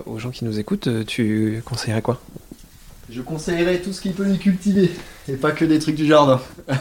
aux 0.06 0.18
gens 0.18 0.30
qui 0.30 0.44
nous 0.44 0.58
écoutent, 0.58 1.04
tu 1.06 1.62
conseillerais 1.64 2.02
quoi? 2.02 2.20
Je 3.12 3.20
conseillerais 3.20 3.78
tout 3.82 3.92
ce 3.92 4.00
qui 4.00 4.08
peut 4.08 4.24
les 4.24 4.38
cultiver, 4.38 4.90
et 5.28 5.34
pas 5.34 5.52
que 5.52 5.66
des 5.66 5.78
trucs 5.78 5.96
du 5.96 6.06
jardin. 6.06 6.40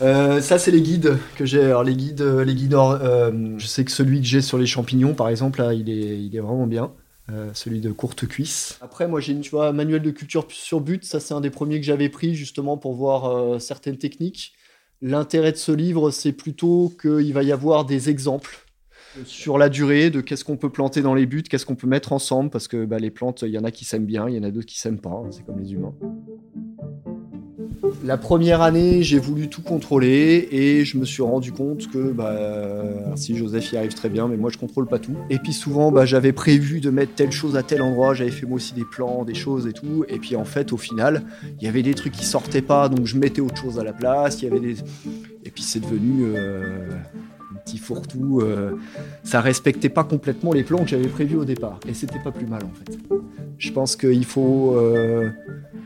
Euh, 0.00 0.40
ça, 0.40 0.58
c'est 0.58 0.72
les 0.72 0.82
guides 0.82 1.18
que 1.36 1.46
j'ai. 1.46 1.62
Alors, 1.62 1.84
les 1.84 1.94
guides, 1.94 2.20
euh, 2.20 2.44
les 2.44 2.56
guides 2.56 2.74
or- 2.74 2.98
euh, 3.00 3.30
je 3.58 3.66
sais 3.66 3.84
que 3.84 3.92
celui 3.92 4.20
que 4.20 4.26
j'ai 4.26 4.40
sur 4.40 4.58
les 4.58 4.66
champignons, 4.66 5.14
par 5.14 5.28
exemple, 5.28 5.60
là, 5.60 5.72
il 5.72 5.88
est, 5.88 6.18
il 6.20 6.34
est 6.34 6.40
vraiment 6.40 6.66
bien. 6.66 6.90
Euh, 7.30 7.50
celui 7.54 7.80
de 7.80 7.92
courte 7.92 8.26
cuisse. 8.26 8.76
Après, 8.80 9.06
moi, 9.06 9.20
j'ai 9.20 9.32
une, 9.34 9.40
tu 9.40 9.50
vois, 9.50 9.72
manuel 9.72 10.02
de 10.02 10.10
culture 10.10 10.48
sur 10.50 10.80
but. 10.80 11.04
Ça, 11.04 11.20
c'est 11.20 11.32
un 11.32 11.40
des 11.40 11.48
premiers 11.48 11.78
que 11.78 11.86
j'avais 11.86 12.08
pris 12.08 12.34
justement 12.34 12.76
pour 12.76 12.94
voir 12.94 13.60
certaines 13.60 13.96
techniques. 13.96 14.54
L'intérêt 15.00 15.52
de 15.52 15.56
ce 15.58 15.70
livre, 15.70 16.10
c'est 16.10 16.32
plutôt 16.32 16.92
qu'il 17.00 17.32
va 17.32 17.44
y 17.44 17.52
avoir 17.52 17.84
des 17.84 18.10
exemples 18.10 18.63
sur 19.24 19.58
la 19.58 19.68
durée 19.68 20.10
de 20.10 20.20
qu'est-ce 20.20 20.44
qu'on 20.44 20.56
peut 20.56 20.70
planter 20.70 21.02
dans 21.02 21.14
les 21.14 21.26
buts, 21.26 21.42
qu'est-ce 21.42 21.66
qu'on 21.66 21.74
peut 21.74 21.86
mettre 21.86 22.12
ensemble, 22.12 22.50
parce 22.50 22.68
que 22.68 22.84
bah, 22.84 22.98
les 22.98 23.10
plantes, 23.10 23.42
il 23.42 23.50
y 23.50 23.58
en 23.58 23.64
a 23.64 23.70
qui 23.70 23.84
s'aiment 23.84 24.06
bien, 24.06 24.28
il 24.28 24.36
y 24.36 24.38
en 24.38 24.42
a 24.42 24.50
d'autres 24.50 24.66
qui 24.66 24.80
s'aiment 24.80 25.00
pas, 25.00 25.10
hein, 25.10 25.28
c'est 25.30 25.44
comme 25.44 25.58
les 25.60 25.72
humains. 25.72 25.94
La 28.02 28.16
première 28.16 28.60
année, 28.60 29.02
j'ai 29.02 29.18
voulu 29.18 29.48
tout 29.48 29.62
contrôler 29.62 30.48
et 30.50 30.84
je 30.84 30.98
me 30.98 31.04
suis 31.04 31.22
rendu 31.22 31.52
compte 31.52 31.90
que 31.90 32.12
bah, 32.12 33.16
si 33.16 33.36
Joseph 33.36 33.72
y 33.72 33.76
arrive 33.76 33.94
très 33.94 34.08
bien, 34.08 34.28
mais 34.28 34.36
moi 34.36 34.50
je 34.50 34.58
contrôle 34.58 34.86
pas 34.86 34.98
tout. 34.98 35.16
Et 35.30 35.38
puis 35.38 35.52
souvent, 35.52 35.92
bah, 35.92 36.04
j'avais 36.04 36.32
prévu 36.32 36.80
de 36.80 36.90
mettre 36.90 37.14
telle 37.14 37.32
chose 37.32 37.56
à 37.56 37.62
tel 37.62 37.82
endroit, 37.82 38.14
j'avais 38.14 38.30
fait 38.30 38.46
moi 38.46 38.56
aussi 38.56 38.74
des 38.74 38.84
plans, 38.84 39.24
des 39.24 39.34
choses 39.34 39.66
et 39.66 39.72
tout. 39.72 40.04
Et 40.08 40.18
puis 40.18 40.36
en 40.36 40.44
fait, 40.44 40.72
au 40.72 40.76
final, 40.76 41.24
il 41.60 41.64
y 41.64 41.68
avait 41.68 41.82
des 41.82 41.94
trucs 41.94 42.12
qui 42.12 42.24
sortaient 42.24 42.62
pas, 42.62 42.88
donc 42.88 43.06
je 43.06 43.16
mettais 43.16 43.40
autre 43.40 43.56
chose 43.56 43.78
à 43.78 43.84
la 43.84 43.92
place. 43.92 44.42
Il 44.42 44.46
y 44.46 44.48
avait 44.48 44.60
des 44.60 44.76
et 45.44 45.50
puis 45.50 45.62
c'est 45.62 45.80
devenu 45.80 46.24
euh, 46.24 46.88
petit 47.64 47.78
fourre-tout. 47.78 48.40
euh, 48.42 48.72
ça 49.22 49.40
respectait 49.40 49.88
pas 49.88 50.04
complètement 50.04 50.52
les 50.52 50.62
plans 50.64 50.78
que 50.84 50.88
j'avais 50.88 51.08
prévus 51.08 51.36
au 51.36 51.44
départ. 51.44 51.80
Et 51.88 51.94
c'était 51.94 52.18
pas 52.18 52.30
plus 52.32 52.46
mal 52.46 52.62
en 52.64 52.72
fait. 52.84 52.98
Je 53.58 53.70
pense 53.72 53.96
qu'il 53.96 54.24
faut 54.24 54.74
euh, 54.76 55.30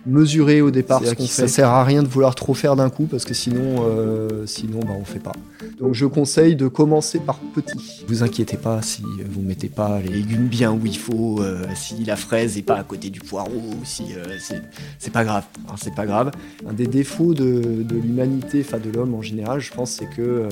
mesurer 0.07 0.61
au 0.62 0.71
départ 0.71 1.05
ce 1.05 1.14
qu'on 1.14 1.23
fait. 1.25 1.29
Ça 1.29 1.49
sert 1.49 1.69
à 1.69 1.85
rien 1.85 2.03
de 2.03 2.09
vouloir 2.09 2.35
trop 2.35 2.55
faire 2.55 2.77
d'un 2.77 2.88
coup 2.91 3.05
parce 3.05 3.25
que 3.25 3.35
sinon, 3.35 3.85
euh, 3.87 4.47
sinon 4.47 4.81
bah, 4.81 4.95
on 4.99 5.05
fait 5.05 5.19
pas. 5.19 5.33
Donc 5.79 5.95
je 5.95 6.07
conseille 6.07 6.57
de 6.57 6.67
commencer 6.69 7.19
par 7.21 7.38
petit. 7.38 8.05
Vous 8.09 8.23
inquiétez 8.23 8.57
pas 8.57 8.81
si 8.83 9.03
vous 9.31 9.43
mettez 9.43 9.69
pas 9.69 10.01
les 10.01 10.09
légumes 10.09 10.47
bien 10.49 10.73
où 10.73 10.81
il 10.85 10.97
faut, 10.97 11.41
euh, 11.43 11.62
si 11.75 12.05
la 12.05 12.17
fraise 12.17 12.57
est 12.59 12.62
pas 12.62 12.77
à 12.77 12.85
côté 12.85 13.11
du 13.11 13.21
poireau, 13.21 13.51
si 13.85 14.05
euh, 14.17 14.25
c'est- 14.41 15.11
pas 15.12 15.25
grave. 15.25 15.45
hein, 15.69 15.75
c'est 15.77 15.95
pas 15.95 16.07
grave. 16.07 16.31
Un 16.69 16.73
des 16.73 16.87
défauts 16.87 17.33
de, 17.35 17.83
de 17.83 17.95
l'humanité, 17.97 18.62
enfin 18.67 18.79
de 18.79 18.91
l'homme 18.91 19.14
en 19.14 19.23
général, 19.23 19.61
je 19.61 19.73
pense, 19.73 19.91
c'est 19.93 20.07
que 20.09 20.21
euh, 20.23 20.49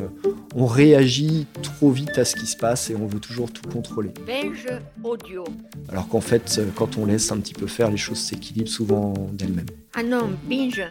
on 0.55 0.67
réagit 0.67 1.16
trop 1.63 1.91
vite 1.91 2.19
à 2.19 2.25
ce 2.25 2.37
qui 2.37 2.47
se 2.47 2.57
passe 2.57 2.91
et 2.91 2.97
on 2.97 3.07
veut 3.07 3.21
toujours 3.21 3.53
tout 3.53 3.69
contrôler. 3.69 4.13
Binge 4.27 4.67
audio. 5.03 5.45
Alors 5.89 6.09
qu'en 6.09 6.21
fait, 6.21 6.57
euh, 6.59 6.71
quand 6.75 6.97
on 6.97 7.07
laisse 7.07 7.31
un 7.33 7.39
petit 7.39 7.55
peu 7.55 7.67
faire, 7.67 7.91
les 7.91 7.97
choses 7.97 8.21
s'équilibrent 8.21 8.71
souvent 8.71 9.13
d'elles-mêmes. 9.33 9.67
Ah 9.95 10.03
non, 10.03 10.31
binge. 10.49 10.83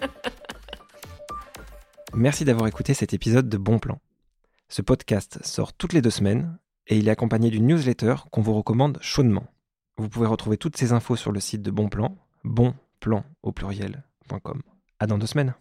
Merci 2.14 2.44
d'avoir 2.44 2.66
écouté 2.66 2.94
cet 2.94 3.12
épisode 3.12 3.48
de 3.48 3.56
Bon 3.56 3.78
Plan. 3.78 4.00
Ce 4.68 4.82
podcast 4.82 5.38
sort 5.44 5.72
toutes 5.72 5.92
les 5.92 6.02
deux 6.02 6.10
semaines 6.10 6.58
et 6.86 6.96
il 6.98 7.08
est 7.08 7.10
accompagné 7.10 7.50
d'une 7.50 7.66
newsletter 7.66 8.16
qu'on 8.30 8.42
vous 8.42 8.54
recommande 8.54 8.98
chaudement. 9.00 9.46
Vous 9.96 10.08
pouvez 10.08 10.26
retrouver 10.26 10.56
toutes 10.56 10.76
ces 10.76 10.92
infos 10.92 11.16
sur 11.16 11.32
le 11.32 11.40
site 11.40 11.62
de 11.62 11.70
Bon 11.70 11.88
Plan, 11.88 12.16
bonplan 12.44 13.24
au 13.42 13.52
pluriel.com. 13.52 14.62
À 15.00 15.06
dans 15.06 15.18
deux 15.18 15.26
semaines. 15.26 15.54